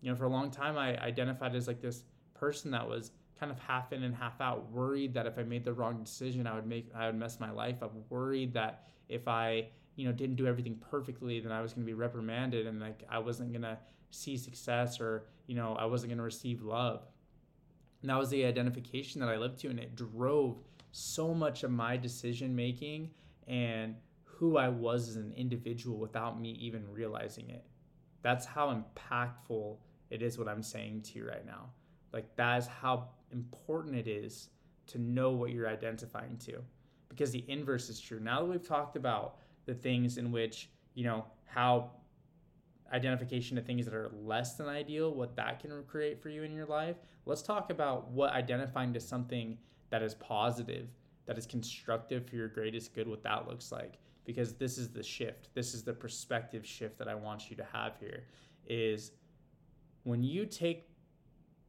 You 0.00 0.10
know, 0.10 0.16
for 0.16 0.24
a 0.24 0.28
long 0.28 0.50
time, 0.50 0.76
I 0.76 0.98
identified 0.98 1.54
as 1.54 1.68
like 1.68 1.80
this 1.80 2.04
person 2.34 2.72
that 2.72 2.88
was 2.88 3.12
kind 3.38 3.50
of 3.50 3.58
half 3.58 3.92
in 3.92 4.02
and 4.02 4.14
half 4.14 4.40
out, 4.40 4.70
worried 4.70 5.14
that 5.14 5.26
if 5.26 5.38
I 5.38 5.42
made 5.42 5.64
the 5.64 5.72
wrong 5.72 6.02
decision, 6.02 6.46
I 6.46 6.54
would 6.54 6.66
make, 6.66 6.90
I 6.94 7.06
would 7.06 7.16
mess 7.16 7.40
my 7.40 7.50
life 7.50 7.82
up, 7.82 7.94
worried 8.08 8.52
that 8.54 8.86
if 9.08 9.28
I, 9.28 9.68
you 9.96 10.06
know, 10.06 10.12
didn't 10.12 10.36
do 10.36 10.46
everything 10.46 10.76
perfectly, 10.90 11.40
then 11.40 11.52
I 11.52 11.60
was 11.60 11.72
going 11.72 11.84
to 11.84 11.86
be 11.86 11.94
reprimanded 11.94 12.66
and 12.66 12.80
like 12.80 13.04
I 13.08 13.18
wasn't 13.18 13.52
going 13.52 13.62
to 13.62 13.78
see 14.10 14.36
success 14.36 15.00
or, 15.00 15.26
you 15.46 15.54
know, 15.54 15.74
I 15.74 15.84
wasn't 15.84 16.10
going 16.10 16.18
to 16.18 16.24
receive 16.24 16.62
love. 16.62 17.02
And 18.02 18.10
that 18.10 18.18
was 18.18 18.30
the 18.30 18.44
identification 18.44 19.20
that 19.20 19.28
I 19.28 19.36
lived 19.36 19.60
to, 19.60 19.68
and 19.68 19.78
it 19.78 19.96
drove 19.96 20.58
so 20.96 21.34
much 21.34 21.64
of 21.64 21.72
my 21.72 21.96
decision 21.96 22.54
making 22.54 23.10
and 23.48 23.96
who 24.22 24.56
I 24.56 24.68
was 24.68 25.08
as 25.08 25.16
an 25.16 25.32
individual 25.36 25.98
without 25.98 26.40
me 26.40 26.52
even 26.60 26.88
realizing 26.88 27.50
it. 27.50 27.64
That's 28.22 28.46
how 28.46 28.72
impactful 28.72 29.76
it 30.10 30.22
is 30.22 30.38
what 30.38 30.46
I'm 30.46 30.62
saying 30.62 31.02
to 31.02 31.18
you 31.18 31.26
right 31.26 31.44
now. 31.44 31.70
Like, 32.12 32.36
that 32.36 32.58
is 32.58 32.68
how 32.68 33.08
important 33.32 33.96
it 33.96 34.06
is 34.06 34.50
to 34.86 34.98
know 34.98 35.32
what 35.32 35.50
you're 35.50 35.68
identifying 35.68 36.36
to. 36.46 36.62
Because 37.08 37.32
the 37.32 37.44
inverse 37.48 37.88
is 37.88 37.98
true. 37.98 38.20
Now 38.20 38.38
that 38.40 38.46
we've 38.46 38.66
talked 38.66 38.94
about 38.94 39.38
the 39.66 39.74
things 39.74 40.16
in 40.16 40.30
which, 40.30 40.70
you 40.94 41.02
know, 41.02 41.24
how 41.44 41.90
identification 42.92 43.58
of 43.58 43.66
things 43.66 43.84
that 43.84 43.94
are 43.94 44.12
less 44.22 44.54
than 44.54 44.68
ideal, 44.68 45.12
what 45.12 45.34
that 45.34 45.58
can 45.58 45.82
create 45.88 46.22
for 46.22 46.28
you 46.28 46.44
in 46.44 46.52
your 46.52 46.66
life, 46.66 46.96
let's 47.26 47.42
talk 47.42 47.70
about 47.70 48.12
what 48.12 48.32
identifying 48.32 48.92
to 48.92 49.00
something 49.00 49.58
that 49.94 50.02
is 50.02 50.16
positive, 50.16 50.88
that 51.24 51.38
is 51.38 51.46
constructive 51.46 52.28
for 52.28 52.34
your 52.34 52.48
greatest 52.48 52.92
good, 52.96 53.06
what 53.06 53.22
that 53.22 53.46
looks 53.46 53.70
like. 53.70 54.00
Because 54.24 54.54
this 54.54 54.76
is 54.76 54.88
the 54.88 55.04
shift. 55.04 55.50
This 55.54 55.72
is 55.72 55.84
the 55.84 55.92
perspective 55.92 56.66
shift 56.66 56.98
that 56.98 57.06
I 57.06 57.14
want 57.14 57.48
you 57.48 57.54
to 57.54 57.64
have 57.72 57.92
here 58.00 58.24
is 58.66 59.12
when 60.02 60.24
you 60.24 60.46
take 60.46 60.88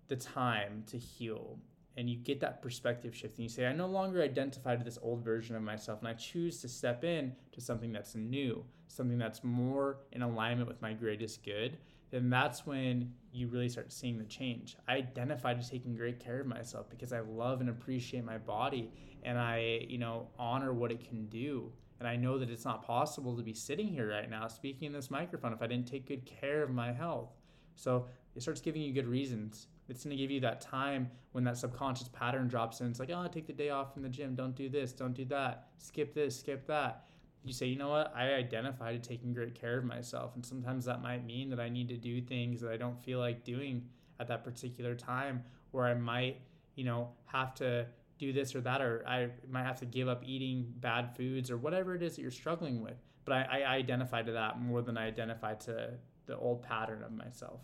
the 0.07 0.15
time 0.15 0.83
to 0.87 0.97
heal 0.97 1.59
and 1.97 2.09
you 2.09 2.15
get 2.15 2.39
that 2.39 2.63
perspective 2.63 3.15
shift 3.15 3.37
and 3.37 3.43
you 3.43 3.49
say, 3.49 3.67
I 3.67 3.73
no 3.73 3.85
longer 3.85 4.23
identify 4.23 4.75
to 4.75 4.83
this 4.83 4.97
old 5.03 5.23
version 5.23 5.55
of 5.55 5.61
myself 5.61 5.99
and 5.99 6.07
I 6.07 6.13
choose 6.13 6.59
to 6.61 6.67
step 6.67 7.03
in 7.03 7.31
to 7.51 7.61
something 7.61 7.91
that's 7.91 8.15
new, 8.15 8.65
something 8.87 9.19
that's 9.19 9.43
more 9.43 9.99
in 10.13 10.23
alignment 10.23 10.67
with 10.67 10.81
my 10.81 10.93
greatest 10.93 11.45
good, 11.45 11.77
then 12.09 12.31
that's 12.31 12.65
when 12.65 13.13
you 13.35 13.47
really 13.47 13.69
start 13.69 13.91
seeing 13.91 14.17
the 14.17 14.23
change. 14.23 14.77
I 14.87 14.95
identified 14.95 15.61
to 15.61 15.69
taking 15.69 15.95
great 15.95 16.19
care 16.23 16.39
of 16.39 16.47
myself 16.47 16.89
because 16.89 17.11
I 17.11 17.19
love 17.19 17.59
and 17.59 17.69
appreciate 17.69 18.23
my 18.23 18.37
body 18.37 18.91
and 19.23 19.37
I, 19.37 19.85
you 19.87 19.97
know, 19.97 20.29
honor 20.39 20.73
what 20.73 20.91
it 20.91 21.05
can 21.07 21.25
do. 21.27 21.71
And 21.99 22.07
I 22.07 22.15
know 22.15 22.37
that 22.39 22.49
it's 22.49 22.65
not 22.65 22.85
possible 22.85 23.35
to 23.35 23.43
be 23.43 23.53
sitting 23.53 23.87
here 23.87 24.09
right 24.09 24.29
now 24.29 24.47
speaking 24.47 24.87
in 24.87 24.93
this 24.93 25.11
microphone 25.11 25.53
if 25.53 25.61
I 25.61 25.67
didn't 25.67 25.87
take 25.87 26.07
good 26.07 26.25
care 26.25 26.63
of 26.63 26.69
my 26.69 26.91
health. 26.91 27.31
So 27.75 28.07
it 28.35 28.41
starts 28.41 28.61
giving 28.61 28.81
you 28.81 28.93
good 28.93 29.07
reasons. 29.07 29.67
It's 29.89 30.03
going 30.03 30.15
to 30.15 30.21
give 30.21 30.31
you 30.31 30.39
that 30.41 30.61
time 30.61 31.11
when 31.33 31.43
that 31.43 31.57
subconscious 31.57 32.07
pattern 32.07 32.47
drops 32.47 32.81
in. 32.81 32.87
It's 32.87 32.99
like, 32.99 33.11
oh, 33.13 33.27
take 33.27 33.47
the 33.47 33.53
day 33.53 33.69
off 33.69 33.93
from 33.93 34.01
the 34.01 34.09
gym. 34.09 34.35
Don't 34.35 34.55
do 34.55 34.69
this. 34.69 34.93
Don't 34.93 35.13
do 35.13 35.25
that. 35.25 35.67
Skip 35.77 36.13
this. 36.13 36.39
Skip 36.39 36.65
that 36.67 37.05
you 37.45 37.53
say, 37.53 37.67
you 37.67 37.77
know 37.77 37.89
what, 37.89 38.13
I 38.15 38.33
identify 38.33 38.93
to 38.93 38.99
taking 38.99 39.33
great 39.33 39.59
care 39.59 39.77
of 39.77 39.85
myself. 39.85 40.35
And 40.35 40.45
sometimes 40.45 40.85
that 40.85 41.01
might 41.01 41.25
mean 41.25 41.49
that 41.49 41.59
I 41.59 41.69
need 41.69 41.89
to 41.89 41.97
do 41.97 42.21
things 42.21 42.61
that 42.61 42.71
I 42.71 42.77
don't 42.77 43.01
feel 43.03 43.19
like 43.19 43.43
doing 43.43 43.85
at 44.19 44.27
that 44.27 44.43
particular 44.43 44.95
time, 44.95 45.43
or 45.73 45.85
I 45.85 45.93
might, 45.93 46.41
you 46.75 46.83
know, 46.83 47.09
have 47.25 47.53
to 47.55 47.85
do 48.17 48.31
this 48.31 48.55
or 48.55 48.61
that, 48.61 48.81
or 48.81 49.03
I 49.07 49.29
might 49.49 49.63
have 49.63 49.79
to 49.79 49.85
give 49.85 50.07
up 50.07 50.23
eating 50.25 50.73
bad 50.79 51.15
foods 51.15 51.51
or 51.51 51.57
whatever 51.57 51.95
it 51.95 52.01
is 52.01 52.15
that 52.15 52.21
you're 52.21 52.31
struggling 52.31 52.81
with. 52.81 52.95
But 53.25 53.33
I, 53.33 53.61
I 53.61 53.75
identify 53.75 54.21
to 54.21 54.31
that 54.31 54.61
more 54.61 54.81
than 54.81 54.97
I 54.97 55.07
identify 55.07 55.55
to 55.55 55.91
the 56.25 56.37
old 56.37 56.63
pattern 56.63 57.03
of 57.03 57.11
myself. 57.11 57.59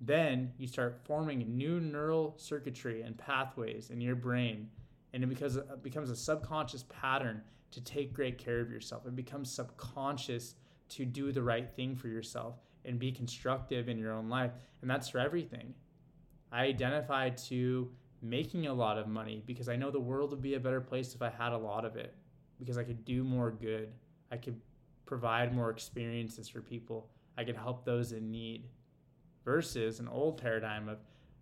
Then 0.00 0.52
you 0.58 0.66
start 0.66 0.98
forming 1.04 1.56
new 1.56 1.80
neural 1.80 2.34
circuitry 2.36 3.02
and 3.02 3.16
pathways 3.16 3.90
in 3.90 4.00
your 4.00 4.16
brain, 4.16 4.68
and 5.12 5.22
it 5.22 5.28
becomes, 5.28 5.56
it 5.56 5.82
becomes 5.82 6.10
a 6.10 6.16
subconscious 6.16 6.84
pattern 6.88 7.42
to 7.72 7.80
take 7.80 8.12
great 8.12 8.38
care 8.38 8.60
of 8.60 8.70
yourself. 8.70 9.06
It 9.06 9.16
becomes 9.16 9.50
subconscious 9.50 10.54
to 10.90 11.04
do 11.04 11.32
the 11.32 11.42
right 11.42 11.68
thing 11.68 11.96
for 11.96 12.08
yourself 12.08 12.60
and 12.84 12.98
be 12.98 13.12
constructive 13.12 13.88
in 13.88 13.98
your 13.98 14.12
own 14.12 14.28
life. 14.28 14.52
And 14.80 14.90
that's 14.90 15.08
for 15.08 15.18
everything. 15.18 15.74
I 16.50 16.64
identify 16.64 17.30
to 17.30 17.90
making 18.20 18.66
a 18.66 18.74
lot 18.74 18.98
of 18.98 19.08
money 19.08 19.42
because 19.46 19.68
I 19.68 19.76
know 19.76 19.90
the 19.90 20.00
world 20.00 20.30
would 20.30 20.42
be 20.42 20.54
a 20.54 20.60
better 20.60 20.80
place 20.80 21.14
if 21.14 21.22
I 21.22 21.30
had 21.30 21.52
a 21.52 21.58
lot 21.58 21.84
of 21.84 21.96
it 21.96 22.14
because 22.58 22.78
I 22.78 22.84
could 22.84 23.04
do 23.04 23.24
more 23.24 23.50
good. 23.50 23.92
I 24.30 24.36
could 24.36 24.60
provide 25.06 25.54
more 25.54 25.70
experiences 25.70 26.48
for 26.48 26.60
people. 26.60 27.08
I 27.36 27.44
could 27.44 27.56
help 27.56 27.84
those 27.84 28.12
in 28.12 28.30
need 28.30 28.68
versus 29.44 29.98
an 29.98 30.08
old 30.08 30.40
paradigm 30.40 30.88
of, 30.88 30.98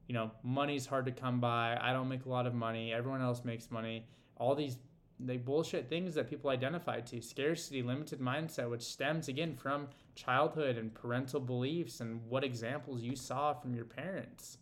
you 0.07 0.15
know, 0.15 0.31
money's 0.43 0.87
hard 0.87 1.05
to 1.07 1.13
come 1.13 1.41
by. 1.41 1.79
I 1.81 1.93
don't 1.93 2.09
make 2.09 2.25
a 2.25 2.29
lot 2.29 2.47
of 2.47 2.55
money. 2.55 2.93
Everyone 2.93 3.21
else 3.21 3.45
makes 3.45 3.71
money. 3.71 4.07
All 4.37 4.55
these 4.55 4.79
like 5.27 5.45
bullshit 5.45 5.89
things 5.89 6.15
that 6.15 6.29
people 6.29 6.51
identify 6.51 7.01
to. 7.01 7.21
Scarcity 7.21 7.83
limited 7.83 8.21
mindset 8.21 8.71
which 8.71 8.83
stems 8.83 9.29
again 9.29 9.55
from 9.55 9.89
childhood 10.15 10.77
and 10.77 10.95
parental 10.95 11.41
beliefs 11.41 12.01
and 12.01 12.21
what 12.29 12.45
examples 12.45 13.03
you 13.03 13.17
saw 13.17 13.53
from 13.53 13.75
your 13.75 13.85
parents. 13.85 14.59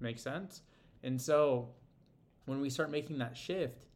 Make 0.00 0.18
sense? 0.18 0.62
And 1.02 1.20
so 1.20 1.68
when 2.46 2.60
we 2.60 2.70
start 2.70 2.90
making 2.90 3.18
that 3.18 3.36
shift 3.36 3.86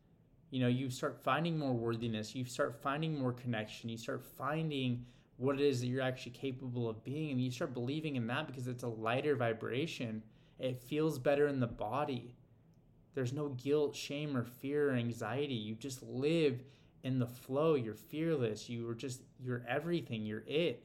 you 0.51 0.61
know 0.61 0.69
you 0.69 0.89
start 0.89 1.23
finding 1.23 1.59
more 1.59 1.75
worthiness 1.75 2.35
you 2.35 2.43
start 2.43 2.75
finding 2.75 3.21
more 3.21 3.35
connection 3.35 3.91
you 3.91 3.99
start 3.99 4.25
finding 4.25 5.05
what 5.39 5.55
it 5.55 5.61
is 5.61 5.81
that 5.81 5.87
you're 5.87 6.03
actually 6.03 6.33
capable 6.33 6.89
of 6.89 7.03
being 7.05 7.31
and 7.31 7.41
you 7.41 7.51
start 7.51 7.73
believing 7.73 8.17
in 8.17 8.27
that 8.27 8.47
because 8.47 8.67
it's 8.67 8.83
a 8.83 8.89
lighter 8.89 9.37
vibration. 9.37 10.23
It 10.59 10.83
feels 10.83 11.19
better 11.19 11.47
in 11.47 11.61
the 11.61 11.67
body 11.67 12.35
there's 13.19 13.33
no 13.33 13.49
guilt, 13.49 13.97
shame, 13.97 14.37
or 14.37 14.45
fear 14.45 14.91
or 14.91 14.95
anxiety. 14.95 15.55
You 15.55 15.75
just 15.75 16.05
live 16.05 16.63
in 17.03 17.19
the 17.19 17.27
flow. 17.27 17.75
You're 17.75 17.97
fearless. 17.97 18.69
You 18.69 18.89
are 18.89 18.95
just, 18.95 19.23
you're 19.45 19.65
everything. 19.69 20.25
You're 20.25 20.45
it. 20.47 20.85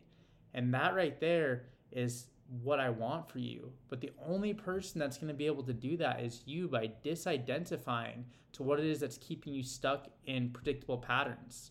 And 0.55 0.73
that 0.73 0.95
right 0.95 1.19
there 1.19 1.65
is 1.91 2.25
what 2.63 2.79
I 2.79 2.89
want 2.89 3.29
for 3.29 3.37
you. 3.37 3.71
But 3.87 4.01
the 4.01 4.09
only 4.27 4.51
person 4.51 4.99
that's 4.99 5.19
going 5.19 5.27
to 5.27 5.35
be 5.35 5.45
able 5.45 5.61
to 5.61 5.73
do 5.73 5.95
that 5.97 6.21
is 6.21 6.41
you 6.47 6.67
by 6.67 6.89
disidentifying 7.05 8.23
to 8.53 8.63
what 8.63 8.79
it 8.79 8.87
is 8.87 8.99
that's 8.99 9.19
keeping 9.19 9.53
you 9.53 9.61
stuck 9.61 10.07
in 10.25 10.49
predictable 10.49 10.97
patterns. 10.97 11.69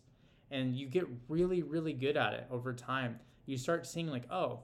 And 0.53 0.77
you 0.77 0.87
get 0.87 1.09
really, 1.29 1.65
really 1.65 1.93
good 1.93 2.17
at 2.17 2.35
it 2.35 2.47
over 2.53 2.73
time. 2.73 3.19
You 3.47 3.57
start 3.57 3.85
seeing, 3.85 4.11
like, 4.11 4.31
oh, 4.31 4.61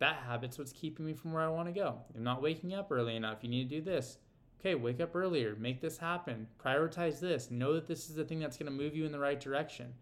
that 0.00 0.16
habit's 0.26 0.58
what's 0.58 0.72
keeping 0.72 1.06
me 1.06 1.14
from 1.14 1.32
where 1.32 1.44
I 1.44 1.48
want 1.50 1.68
to 1.68 1.72
go. 1.72 2.00
I'm 2.16 2.24
not 2.24 2.42
waking 2.42 2.74
up 2.74 2.90
early 2.90 3.14
enough. 3.14 3.44
You 3.44 3.48
need 3.48 3.70
to 3.70 3.76
do 3.76 3.80
this 3.80 4.18
okay, 4.60 4.74
wake 4.74 5.00
up 5.00 5.14
earlier, 5.14 5.56
make 5.58 5.80
this 5.80 5.98
happen, 5.98 6.46
prioritize 6.62 7.20
this, 7.20 7.50
know 7.50 7.74
that 7.74 7.86
this 7.86 8.08
is 8.08 8.16
the 8.16 8.24
thing 8.24 8.40
that's 8.40 8.56
going 8.56 8.70
to 8.70 8.72
move 8.72 8.94
you 8.94 9.04
in 9.04 9.12
the 9.12 9.18
right 9.18 9.40
direction. 9.40 9.92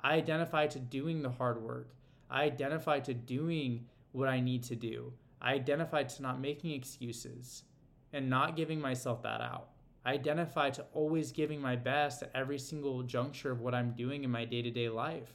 I 0.00 0.14
identify 0.14 0.66
to 0.68 0.78
doing 0.78 1.22
the 1.22 1.30
hard 1.30 1.62
work. 1.62 1.94
I 2.30 2.44
identify 2.44 3.00
to 3.00 3.14
doing 3.14 3.86
what 4.12 4.28
I 4.28 4.40
need 4.40 4.62
to 4.64 4.76
do. 4.76 5.12
I 5.40 5.54
identify 5.54 6.04
to 6.04 6.22
not 6.22 6.40
making 6.40 6.72
excuses 6.72 7.64
and 8.12 8.28
not 8.28 8.56
giving 8.56 8.80
myself 8.80 9.22
that 9.22 9.40
out. 9.40 9.68
I 10.04 10.12
identify 10.12 10.70
to 10.70 10.86
always 10.92 11.30
giving 11.32 11.60
my 11.60 11.76
best 11.76 12.22
at 12.22 12.30
every 12.34 12.58
single 12.58 13.02
juncture 13.02 13.52
of 13.52 13.60
what 13.60 13.74
I'm 13.74 13.92
doing 13.92 14.24
in 14.24 14.30
my 14.30 14.44
day 14.44 14.62
to 14.62 14.70
day 14.70 14.88
life, 14.88 15.34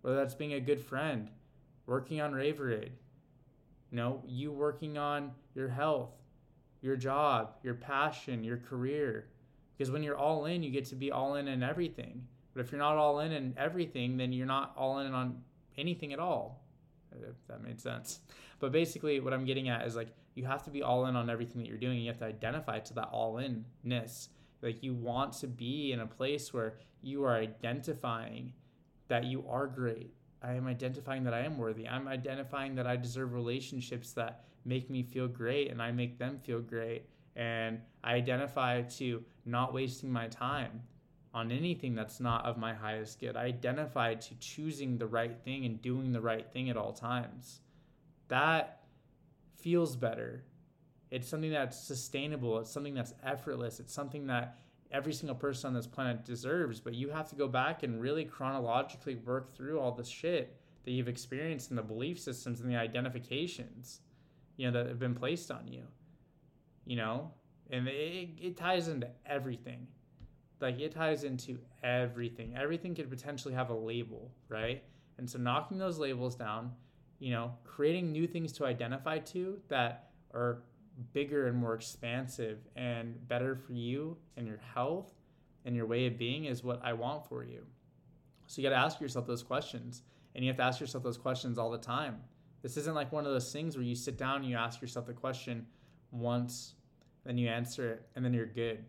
whether 0.00 0.16
that's 0.16 0.34
being 0.34 0.54
a 0.54 0.60
good 0.60 0.80
friend, 0.80 1.30
working 1.86 2.20
on 2.20 2.32
Raveraide, 2.32 2.92
you 3.90 3.96
know, 3.96 4.22
you 4.26 4.50
working 4.50 4.98
on 4.98 5.32
your 5.54 5.68
health, 5.68 6.10
your 6.82 6.96
job, 6.96 7.54
your 7.62 7.74
passion, 7.74 8.44
your 8.44 8.58
career. 8.58 9.28
Because 9.76 9.90
when 9.90 10.02
you're 10.02 10.18
all 10.18 10.44
in, 10.44 10.62
you 10.62 10.70
get 10.70 10.84
to 10.86 10.96
be 10.96 11.10
all 11.10 11.36
in 11.36 11.48
in 11.48 11.62
everything. 11.62 12.26
But 12.52 12.60
if 12.60 12.70
you're 12.70 12.80
not 12.80 12.96
all 12.96 13.20
in 13.20 13.32
in 13.32 13.54
everything, 13.56 14.18
then 14.18 14.32
you're 14.32 14.46
not 14.46 14.74
all 14.76 14.98
in 14.98 15.14
on 15.14 15.42
anything 15.78 16.12
at 16.12 16.18
all. 16.18 16.62
Uh, 17.12 17.30
if 17.30 17.46
that 17.48 17.62
made 17.62 17.80
sense. 17.80 18.20
But 18.60 18.70
basically, 18.70 19.18
what 19.18 19.32
I'm 19.32 19.44
getting 19.44 19.68
at 19.70 19.84
is 19.88 19.96
like 19.96 20.14
you 20.36 20.44
have 20.44 20.62
to 20.66 20.70
be 20.70 20.84
all 20.84 21.06
in 21.06 21.16
on 21.16 21.28
everything 21.28 21.60
that 21.60 21.68
you're 21.68 21.78
doing. 21.78 21.98
You 21.98 22.06
have 22.06 22.18
to 22.18 22.26
identify 22.26 22.78
to 22.78 22.94
that 22.94 23.08
all 23.10 23.38
inness. 23.38 24.28
Like 24.62 24.84
you 24.84 24.94
want 24.94 25.32
to 25.40 25.48
be 25.48 25.90
in 25.90 25.98
a 25.98 26.06
place 26.06 26.54
where 26.54 26.74
you 27.02 27.24
are 27.24 27.34
identifying 27.34 28.52
that 29.08 29.24
you 29.24 29.44
are 29.50 29.66
great. 29.66 30.14
I 30.42 30.52
am 30.54 30.68
identifying 30.68 31.24
that 31.24 31.34
I 31.34 31.40
am 31.40 31.58
worthy. 31.58 31.88
I'm 31.88 32.06
identifying 32.06 32.76
that 32.76 32.86
I 32.86 32.94
deserve 32.96 33.32
relationships 33.32 34.12
that 34.12 34.44
make 34.64 34.90
me 34.90 35.02
feel 35.02 35.28
great 35.28 35.70
and 35.70 35.82
I 35.82 35.92
make 35.92 36.18
them 36.18 36.38
feel 36.38 36.60
great. 36.60 37.06
And 37.34 37.80
I 38.04 38.14
identify 38.14 38.82
to 38.82 39.24
not 39.44 39.72
wasting 39.72 40.12
my 40.12 40.28
time 40.28 40.82
on 41.34 41.50
anything 41.50 41.94
that's 41.94 42.20
not 42.20 42.44
of 42.44 42.58
my 42.58 42.74
highest 42.74 43.20
good. 43.20 43.36
I 43.36 43.44
identify 43.44 44.14
to 44.14 44.34
choosing 44.38 44.98
the 44.98 45.06
right 45.06 45.36
thing 45.44 45.64
and 45.64 45.80
doing 45.80 46.12
the 46.12 46.20
right 46.20 46.46
thing 46.52 46.68
at 46.68 46.76
all 46.76 46.92
times. 46.92 47.60
That 48.28 48.82
feels 49.56 49.96
better. 49.96 50.44
It's 51.10 51.28
something 51.28 51.50
that's 51.50 51.78
sustainable. 51.78 52.58
It's 52.58 52.70
something 52.70 52.94
that's 52.94 53.14
effortless. 53.22 53.80
It's 53.80 53.94
something 53.94 54.26
that 54.26 54.58
every 54.90 55.12
single 55.14 55.34
person 55.34 55.68
on 55.68 55.74
this 55.74 55.86
planet 55.86 56.24
deserves. 56.24 56.80
But 56.80 56.94
you 56.94 57.08
have 57.10 57.28
to 57.30 57.34
go 57.34 57.48
back 57.48 57.82
and 57.82 58.00
really 58.00 58.24
chronologically 58.24 59.16
work 59.16 59.54
through 59.54 59.80
all 59.80 59.92
the 59.92 60.04
shit 60.04 60.56
that 60.84 60.90
you've 60.90 61.08
experienced 61.08 61.70
and 61.70 61.78
the 61.78 61.82
belief 61.82 62.18
systems 62.18 62.60
and 62.60 62.70
the 62.70 62.76
identifications 62.76 64.00
you 64.56 64.70
know 64.70 64.72
that 64.72 64.88
have 64.88 64.98
been 64.98 65.14
placed 65.14 65.50
on 65.50 65.66
you 65.66 65.82
you 66.84 66.96
know 66.96 67.30
and 67.70 67.88
it, 67.88 68.28
it 68.40 68.56
ties 68.56 68.88
into 68.88 69.08
everything 69.26 69.86
like 70.60 70.78
it 70.78 70.92
ties 70.92 71.24
into 71.24 71.58
everything 71.82 72.54
everything 72.56 72.94
could 72.94 73.10
potentially 73.10 73.54
have 73.54 73.70
a 73.70 73.74
label 73.74 74.30
right 74.48 74.82
and 75.18 75.28
so 75.28 75.38
knocking 75.38 75.78
those 75.78 75.98
labels 75.98 76.34
down 76.34 76.70
you 77.18 77.30
know 77.30 77.52
creating 77.64 78.12
new 78.12 78.26
things 78.26 78.52
to 78.52 78.64
identify 78.64 79.18
to 79.18 79.58
that 79.68 80.10
are 80.34 80.62
bigger 81.12 81.46
and 81.46 81.56
more 81.56 81.74
expansive 81.74 82.58
and 82.76 83.26
better 83.28 83.56
for 83.56 83.72
you 83.72 84.16
and 84.36 84.46
your 84.46 84.60
health 84.74 85.12
and 85.64 85.74
your 85.76 85.86
way 85.86 86.06
of 86.06 86.18
being 86.18 86.46
is 86.46 86.62
what 86.62 86.80
I 86.84 86.92
want 86.92 87.26
for 87.28 87.44
you. 87.44 87.64
So 88.46 88.60
you 88.60 88.68
got 88.68 88.74
to 88.74 88.82
ask 88.82 89.00
yourself 89.00 89.26
those 89.26 89.42
questions 89.42 90.02
and 90.34 90.44
you 90.44 90.50
have 90.50 90.56
to 90.58 90.64
ask 90.64 90.80
yourself 90.80 91.04
those 91.04 91.18
questions 91.18 91.58
all 91.58 91.70
the 91.70 91.78
time. 91.78 92.16
This 92.62 92.76
isn't 92.76 92.94
like 92.94 93.12
one 93.12 93.26
of 93.26 93.32
those 93.32 93.52
things 93.52 93.76
where 93.76 93.84
you 93.84 93.94
sit 93.94 94.16
down 94.16 94.36
and 94.36 94.46
you 94.46 94.56
ask 94.56 94.80
yourself 94.80 95.06
the 95.06 95.12
question 95.12 95.66
once, 96.12 96.74
then 97.24 97.36
you 97.36 97.48
answer 97.48 97.90
it, 97.90 98.08
and 98.14 98.24
then 98.24 98.32
you're 98.32 98.46
good. 98.46 98.84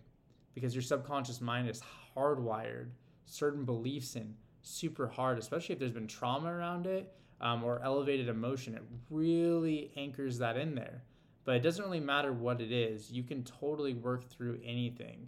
Because 0.53 0.75
your 0.75 0.83
subconscious 0.83 1.41
mind 1.41 1.67
is 1.69 1.81
hardwired 2.15 2.89
certain 3.25 3.65
beliefs 3.65 4.15
in 4.15 4.35
super 4.61 5.07
hard, 5.07 5.39
especially 5.39 5.73
if 5.73 5.79
there's 5.79 5.91
been 5.91 6.07
trauma 6.07 6.53
around 6.53 6.85
it 6.85 7.13
um, 7.41 7.63
or 7.63 7.81
elevated 7.83 8.29
emotion. 8.29 8.75
It 8.75 8.83
really 9.09 9.91
anchors 9.97 10.37
that 10.37 10.57
in 10.57 10.75
there. 10.75 11.03
But 11.45 11.55
it 11.55 11.61
doesn't 11.61 11.83
really 11.83 11.99
matter 11.99 12.31
what 12.31 12.61
it 12.61 12.71
is. 12.71 13.11
You 13.11 13.23
can 13.23 13.43
totally 13.43 13.93
work 13.93 14.29
through 14.29 14.59
anything. 14.63 15.27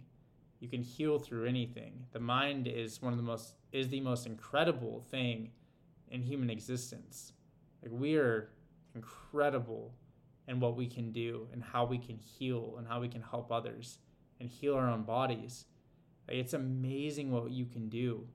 You 0.60 0.68
can 0.68 0.82
heal 0.82 1.18
through 1.18 1.46
anything. 1.46 2.06
The 2.12 2.20
mind 2.20 2.66
is 2.66 3.02
one 3.02 3.12
of 3.12 3.18
the 3.18 3.22
most 3.22 3.54
is 3.72 3.88
the 3.88 4.00
most 4.00 4.24
incredible 4.24 5.04
thing 5.10 5.50
in 6.10 6.22
human 6.22 6.48
existence. 6.48 7.32
Like 7.86 8.00
we 8.00 8.16
are 8.16 8.48
incredible 8.96 9.94
in 10.48 10.58
what 10.58 10.76
we 10.76 10.88
can 10.88 11.12
do 11.12 11.46
and 11.52 11.62
how 11.62 11.84
we 11.84 11.98
can 11.98 12.16
heal 12.16 12.74
and 12.78 12.86
how 12.86 13.00
we 13.00 13.08
can 13.08 13.22
help 13.22 13.52
others 13.52 13.98
and 14.40 14.48
heal 14.48 14.74
our 14.74 14.90
own 14.90 15.04
bodies. 15.04 15.66
Like 16.26 16.38
it's 16.38 16.54
amazing 16.54 17.30
what 17.30 17.50
you 17.52 17.64
can 17.64 17.88
do. 17.88 18.26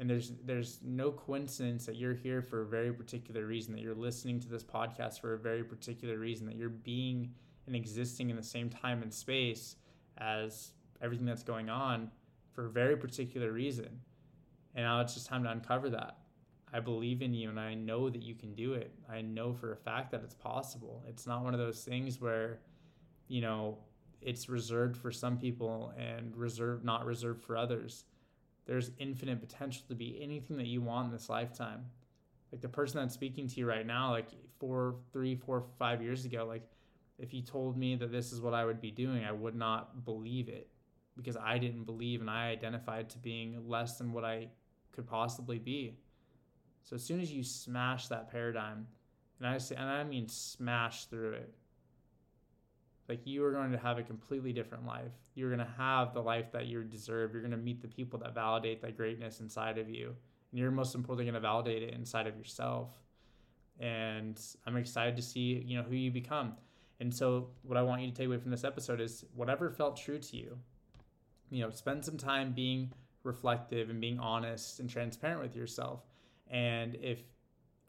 And 0.00 0.10
there's 0.10 0.32
there's 0.44 0.80
no 0.82 1.12
coincidence 1.12 1.86
that 1.86 1.94
you're 1.94 2.14
here 2.14 2.42
for 2.42 2.62
a 2.62 2.66
very 2.66 2.92
particular 2.92 3.46
reason, 3.46 3.72
that 3.74 3.80
you're 3.80 3.94
listening 3.94 4.40
to 4.40 4.48
this 4.48 4.64
podcast 4.64 5.20
for 5.20 5.34
a 5.34 5.38
very 5.38 5.62
particular 5.62 6.18
reason, 6.18 6.46
that 6.46 6.56
you're 6.56 6.68
being 6.68 7.32
and 7.68 7.76
existing 7.76 8.28
in 8.28 8.34
the 8.34 8.42
same 8.42 8.68
time 8.68 9.02
and 9.02 9.14
space 9.14 9.76
as 10.18 10.72
everything 11.00 11.26
that's 11.26 11.44
going 11.44 11.70
on 11.70 12.10
for 12.50 12.66
a 12.66 12.70
very 12.70 12.96
particular 12.96 13.52
reason. 13.52 14.00
And 14.74 14.84
now 14.84 15.00
it's 15.00 15.14
just 15.14 15.28
time 15.28 15.44
to 15.44 15.50
uncover 15.50 15.90
that. 15.90 16.18
I 16.74 16.80
believe 16.80 17.22
in 17.22 17.32
you 17.32 17.50
and 17.50 17.60
I 17.60 17.74
know 17.74 18.10
that 18.10 18.20
you 18.20 18.34
can 18.34 18.52
do 18.56 18.72
it. 18.72 18.92
I 19.08 19.22
know 19.22 19.52
for 19.52 19.72
a 19.72 19.76
fact 19.76 20.10
that 20.10 20.22
it's 20.24 20.34
possible. 20.34 21.04
It's 21.08 21.24
not 21.24 21.44
one 21.44 21.54
of 21.54 21.60
those 21.60 21.84
things 21.84 22.20
where, 22.20 22.58
you 23.28 23.40
know, 23.40 23.78
it's 24.20 24.48
reserved 24.48 24.96
for 24.96 25.12
some 25.12 25.38
people 25.38 25.92
and 25.96 26.36
reserved 26.36 26.84
not 26.84 27.06
reserved 27.06 27.44
for 27.44 27.56
others. 27.56 28.06
There's 28.66 28.90
infinite 28.98 29.40
potential 29.40 29.84
to 29.88 29.94
be 29.94 30.18
anything 30.20 30.56
that 30.56 30.66
you 30.66 30.82
want 30.82 31.06
in 31.06 31.12
this 31.12 31.28
lifetime. 31.28 31.84
Like 32.50 32.60
the 32.60 32.68
person 32.68 33.00
that's 33.00 33.14
speaking 33.14 33.46
to 33.46 33.60
you 33.60 33.66
right 33.66 33.86
now, 33.86 34.10
like 34.10 34.30
four, 34.58 34.96
three, 35.12 35.36
four, 35.36 35.62
five 35.78 36.02
years 36.02 36.24
ago, 36.24 36.44
like 36.44 36.68
if 37.20 37.32
you 37.32 37.42
told 37.42 37.76
me 37.76 37.94
that 37.94 38.10
this 38.10 38.32
is 38.32 38.40
what 38.40 38.52
I 38.52 38.64
would 38.64 38.80
be 38.80 38.90
doing, 38.90 39.24
I 39.24 39.30
would 39.30 39.54
not 39.54 40.04
believe 40.04 40.48
it 40.48 40.68
because 41.16 41.36
I 41.36 41.58
didn't 41.58 41.84
believe 41.84 42.20
and 42.20 42.28
I 42.28 42.48
identified 42.48 43.10
to 43.10 43.18
being 43.18 43.68
less 43.68 43.96
than 43.98 44.12
what 44.12 44.24
I 44.24 44.48
could 44.90 45.06
possibly 45.06 45.60
be. 45.60 45.98
So 46.84 46.96
as 46.96 47.02
soon 47.02 47.20
as 47.20 47.32
you 47.32 47.42
smash 47.42 48.08
that 48.08 48.30
paradigm, 48.30 48.86
and 49.38 49.48
I 49.48 49.58
say, 49.58 49.74
and 49.74 49.88
I 49.88 50.04
mean 50.04 50.28
smash 50.28 51.06
through 51.06 51.32
it, 51.32 51.54
like 53.08 53.26
you 53.26 53.44
are 53.44 53.52
going 53.52 53.72
to 53.72 53.78
have 53.78 53.98
a 53.98 54.02
completely 54.02 54.52
different 54.52 54.86
life. 54.86 55.12
You're 55.34 55.48
going 55.48 55.66
to 55.66 55.74
have 55.76 56.14
the 56.14 56.22
life 56.22 56.52
that 56.52 56.66
you 56.66 56.82
deserve. 56.84 57.32
You're 57.32 57.42
going 57.42 57.50
to 57.50 57.56
meet 57.56 57.82
the 57.82 57.88
people 57.88 58.18
that 58.20 58.34
validate 58.34 58.80
that 58.82 58.96
greatness 58.96 59.40
inside 59.40 59.78
of 59.78 59.90
you. 59.90 60.14
And 60.50 60.60
you're 60.60 60.70
most 60.70 60.94
importantly 60.94 61.24
going 61.24 61.34
to 61.34 61.40
validate 61.40 61.82
it 61.82 61.94
inside 61.94 62.26
of 62.26 62.36
yourself. 62.36 62.90
And 63.80 64.40
I'm 64.66 64.76
excited 64.76 65.16
to 65.16 65.22
see, 65.22 65.62
you 65.66 65.76
know, 65.76 65.82
who 65.82 65.96
you 65.96 66.10
become. 66.10 66.52
And 67.00 67.12
so 67.12 67.48
what 67.62 67.76
I 67.76 67.82
want 67.82 68.02
you 68.02 68.08
to 68.08 68.14
take 68.14 68.26
away 68.26 68.38
from 68.38 68.50
this 68.50 68.64
episode 68.64 69.00
is 69.00 69.24
whatever 69.34 69.68
felt 69.68 69.96
true 69.96 70.18
to 70.18 70.36
you, 70.36 70.56
you 71.50 71.62
know, 71.62 71.70
spend 71.70 72.04
some 72.04 72.16
time 72.16 72.52
being 72.52 72.92
reflective 73.24 73.90
and 73.90 74.00
being 74.00 74.18
honest 74.18 74.80
and 74.80 74.88
transparent 74.88 75.42
with 75.42 75.56
yourself. 75.56 76.00
And 76.54 76.94
if 76.94 77.18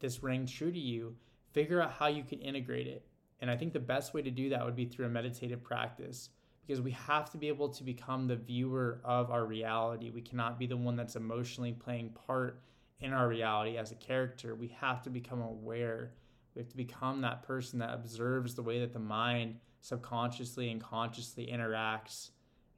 this 0.00 0.22
rang 0.22 0.44
true 0.44 0.70
to 0.70 0.78
you, 0.78 1.16
figure 1.52 1.80
out 1.80 1.92
how 1.92 2.08
you 2.08 2.22
can 2.22 2.40
integrate 2.40 2.86
it 2.86 3.06
and 3.40 3.50
I 3.50 3.56
think 3.56 3.72
the 3.72 3.80
best 3.80 4.14
way 4.14 4.22
to 4.22 4.30
do 4.30 4.48
that 4.50 4.64
would 4.64 4.76
be 4.76 4.86
through 4.86 5.06
a 5.06 5.10
meditative 5.10 5.62
practice 5.62 6.30
because 6.66 6.80
we 6.80 6.92
have 6.92 7.30
to 7.30 7.38
be 7.38 7.48
able 7.48 7.68
to 7.68 7.84
become 7.84 8.26
the 8.26 8.36
viewer 8.36 9.00
of 9.04 9.30
our 9.30 9.44
reality. 9.44 10.10
We 10.10 10.22
cannot 10.22 10.58
be 10.58 10.66
the 10.66 10.76
one 10.76 10.96
that's 10.96 11.16
emotionally 11.16 11.72
playing 11.72 12.16
part 12.26 12.60
in 13.00 13.12
our 13.12 13.28
reality 13.28 13.76
as 13.76 13.92
a 13.92 13.96
character. 13.96 14.54
We 14.54 14.68
have 14.80 15.02
to 15.02 15.10
become 15.10 15.42
aware. 15.42 16.12
We 16.54 16.60
have 16.60 16.68
to 16.70 16.76
become 16.76 17.20
that 17.20 17.42
person 17.42 17.78
that 17.80 17.94
observes 17.94 18.54
the 18.54 18.62
way 18.62 18.80
that 18.80 18.92
the 18.92 18.98
mind 18.98 19.56
subconsciously 19.82 20.70
and 20.70 20.80
consciously 20.80 21.46
interacts 21.52 22.30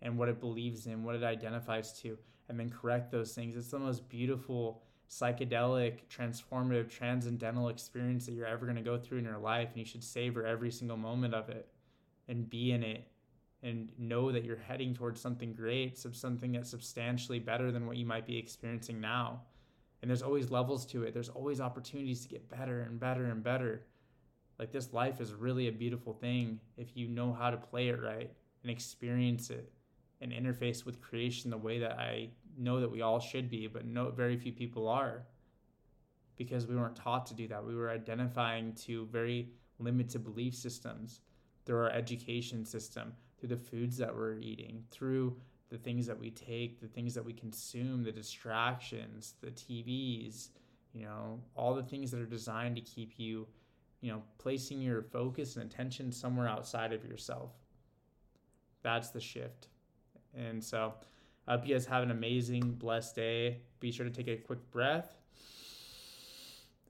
and 0.02 0.18
what 0.18 0.28
it 0.28 0.40
believes 0.40 0.86
in, 0.86 1.04
what 1.04 1.14
it 1.14 1.24
identifies 1.24 1.92
to, 2.00 2.18
and 2.48 2.58
then 2.58 2.68
correct 2.68 3.10
those 3.10 3.32
things. 3.32 3.56
It's 3.56 3.70
the 3.70 3.78
most 3.78 4.08
beautiful 4.08 4.82
psychedelic, 5.08 6.00
transformative, 6.14 6.88
transcendental 6.88 7.68
experience 7.68 8.26
that 8.26 8.32
you're 8.32 8.46
ever 8.46 8.66
going 8.66 8.76
to 8.76 8.82
go 8.82 8.98
through 8.98 9.18
in 9.18 9.24
your 9.24 9.38
life. 9.38 9.68
And 9.70 9.78
you 9.78 9.84
should 9.84 10.04
savor 10.04 10.46
every 10.46 10.70
single 10.70 10.96
moment 10.96 11.34
of 11.34 11.48
it 11.48 11.68
and 12.28 12.48
be 12.48 12.72
in 12.72 12.82
it 12.82 13.06
and 13.62 13.88
know 13.98 14.30
that 14.30 14.44
you're 14.44 14.56
heading 14.56 14.94
towards 14.94 15.20
something 15.20 15.52
great, 15.52 15.98
something 15.98 16.52
that's 16.52 16.70
substantially 16.70 17.38
better 17.38 17.72
than 17.72 17.86
what 17.86 17.96
you 17.96 18.06
might 18.06 18.26
be 18.26 18.36
experiencing 18.36 19.00
now. 19.00 19.40
And 20.00 20.08
there's 20.08 20.22
always 20.22 20.50
levels 20.50 20.86
to 20.86 21.02
it, 21.02 21.12
there's 21.12 21.28
always 21.28 21.60
opportunities 21.60 22.22
to 22.22 22.28
get 22.28 22.48
better 22.48 22.82
and 22.82 23.00
better 23.00 23.26
and 23.26 23.42
better. 23.42 23.82
Like 24.58 24.70
this 24.70 24.92
life 24.92 25.20
is 25.20 25.32
really 25.34 25.68
a 25.68 25.72
beautiful 25.72 26.12
thing 26.12 26.60
if 26.76 26.96
you 26.96 27.08
know 27.08 27.32
how 27.32 27.50
to 27.50 27.56
play 27.56 27.88
it 27.88 28.00
right 28.00 28.30
and 28.62 28.70
experience 28.70 29.50
it 29.50 29.72
and 30.20 30.32
interface 30.32 30.84
with 30.84 31.00
creation 31.00 31.50
the 31.50 31.56
way 31.56 31.78
that 31.78 31.98
I 31.98 32.28
know 32.58 32.80
that 32.80 32.90
we 32.90 33.02
all 33.02 33.20
should 33.20 33.48
be, 33.48 33.66
but 33.66 33.86
no, 33.86 34.10
very 34.10 34.36
few 34.36 34.52
people 34.52 34.88
are 34.88 35.24
because 36.36 36.66
we 36.66 36.76
weren't 36.76 36.96
taught 36.96 37.26
to 37.26 37.34
do 37.34 37.48
that. 37.48 37.64
We 37.64 37.74
were 37.74 37.90
identifying 37.90 38.72
to 38.86 39.06
very 39.06 39.50
limited 39.78 40.24
belief 40.24 40.54
systems 40.54 41.20
through 41.66 41.78
our 41.78 41.90
education 41.90 42.64
system, 42.64 43.12
through 43.38 43.50
the 43.50 43.56
foods 43.56 43.96
that 43.98 44.14
we're 44.14 44.38
eating, 44.38 44.84
through 44.90 45.36
the 45.68 45.76
things 45.76 46.06
that 46.06 46.18
we 46.18 46.30
take, 46.30 46.80
the 46.80 46.86
things 46.86 47.14
that 47.14 47.24
we 47.24 47.32
consume, 47.32 48.02
the 48.02 48.12
distractions, 48.12 49.34
the 49.42 49.50
TVs, 49.50 50.48
you 50.94 51.04
know, 51.04 51.40
all 51.54 51.74
the 51.74 51.82
things 51.82 52.10
that 52.10 52.20
are 52.20 52.26
designed 52.26 52.76
to 52.76 52.80
keep 52.80 53.18
you, 53.18 53.46
you 54.00 54.10
know, 54.10 54.22
placing 54.38 54.80
your 54.80 55.02
focus 55.02 55.56
and 55.56 55.70
attention 55.70 56.10
somewhere 56.10 56.48
outside 56.48 56.92
of 56.92 57.04
yourself. 57.04 57.50
That's 58.82 59.10
the 59.10 59.20
shift. 59.20 59.68
And 60.34 60.62
so, 60.62 60.94
I 61.48 61.52
hope 61.52 61.66
you 61.66 61.74
guys 61.74 61.86
have 61.86 62.02
an 62.02 62.10
amazing, 62.10 62.72
blessed 62.72 63.16
day. 63.16 63.62
Be 63.80 63.90
sure 63.90 64.04
to 64.04 64.12
take 64.12 64.28
a 64.28 64.36
quick 64.36 64.70
breath 64.70 65.16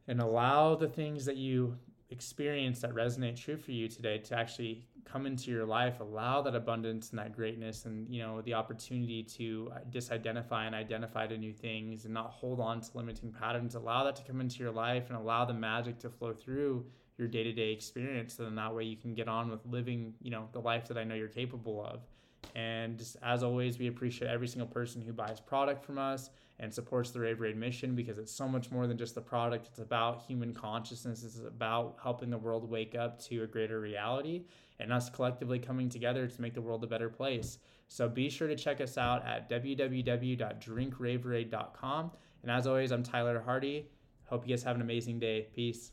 and 0.09 0.21
allow 0.21 0.75
the 0.75 0.89
things 0.89 1.25
that 1.27 1.37
you 1.37 1.77
experience 2.11 2.81
that 2.81 2.93
resonate 2.93 3.37
true 3.37 3.57
for 3.57 3.71
you 3.71 3.87
today 3.87 4.19
to 4.19 4.37
actually 4.37 4.85
come 5.05 5.27
into 5.27 5.53
your 5.53 5.65
life. 5.65 6.01
Allow 6.01 6.43
that 6.43 6.57
abundance 6.57 7.11
and 7.11 7.21
that 7.21 7.37
greatness 7.37 7.85
and 7.85 8.13
you 8.13 8.21
know 8.21 8.41
the 8.41 8.55
opportunity 8.55 9.23
to 9.23 9.71
uh, 9.73 9.79
disidentify 9.93 10.67
and 10.67 10.75
identify 10.75 11.29
the 11.29 11.37
new 11.37 11.53
things 11.53 12.05
and 12.05 12.13
not 12.13 12.31
hold 12.31 12.59
on 12.59 12.81
to 12.81 12.89
limiting 12.95 13.31
patterns. 13.31 13.77
Allow 13.77 14.03
that 14.05 14.17
to 14.17 14.25
come 14.25 14.41
into 14.41 14.59
your 14.59 14.73
life 14.73 15.05
and 15.09 15.17
allow 15.17 15.45
the 15.45 15.55
magic 15.55 16.01
to 16.01 16.11
flow 16.11 16.33
through 16.33 16.85
your 17.17 17.29
day-to-day 17.29 17.71
experience 17.71 18.35
so 18.35 18.45
then 18.45 18.57
that 18.57 18.75
way 18.75 18.85
you 18.85 18.97
can 18.97 19.15
get 19.15 19.29
on 19.29 19.51
with 19.51 19.65
living 19.67 20.15
you 20.23 20.31
know 20.31 20.49
the 20.53 20.61
life 20.61 20.87
that 20.87 20.97
i 20.97 21.03
know 21.03 21.17
you're 21.17 21.27
capable 21.27 21.85
of 21.85 22.03
and 22.55 23.03
as 23.23 23.43
always, 23.43 23.79
we 23.79 23.89
appreciate 23.89 24.31
every 24.31 24.49
single 24.49 24.69
person 24.69 25.03
who 25.03 25.13
buys 25.13 25.41
product 25.41 25.85
from 25.85 25.99
us 25.99 26.31
and 26.61 26.73
supports 26.73 27.11
the 27.11 27.21
Raveraide 27.21 27.57
mission 27.57 27.95
because 27.95 28.19
it's 28.19 28.33
so 28.33 28.49
much 28.49 28.71
more 28.71 28.87
than 28.87 28.99
just 28.99 29.15
the 29.15 29.21
product. 29.21 29.67
It's 29.67 29.79
about 29.79 30.23
human 30.27 30.53
consciousness. 30.53 31.25
It's 31.25 31.39
about 31.39 31.97
helping 32.03 32.31
the 32.31 32.39
world 32.39 32.69
wake 32.69 32.95
up 32.95 33.21
to 33.25 33.45
a 33.45 33.47
greater 33.47 33.81
reality 33.81 34.45
and 34.81 34.93
us 34.93 35.11
collectively 35.11 35.59
coming 35.59 35.89
together 35.89 36.27
to 36.27 36.43
make 36.43 36.55
the 36.55 36.61
world 36.61 36.85
a 36.85 36.89
better 36.89 37.09
place. 37.09 37.59
So 37.89 38.09
be 38.09 38.29
sure 38.29 38.49
to 38.49 38.57
check 38.57 38.81
us 38.81 38.99
out 38.99 39.25
at 39.25 39.49
www.drinkraveraide.com. 39.51 42.11
And 42.43 42.51
as 42.51 42.67
always, 42.67 42.93
I'm 42.93 43.03
Tyler 43.03 43.41
Hardy. 43.41 43.89
Hope 44.25 44.47
you 44.47 44.55
guys 44.55 44.63
have 44.65 44.77
an 44.77 44.83
amazing 44.83 45.19
day. 45.19 45.49
Peace. 45.55 45.93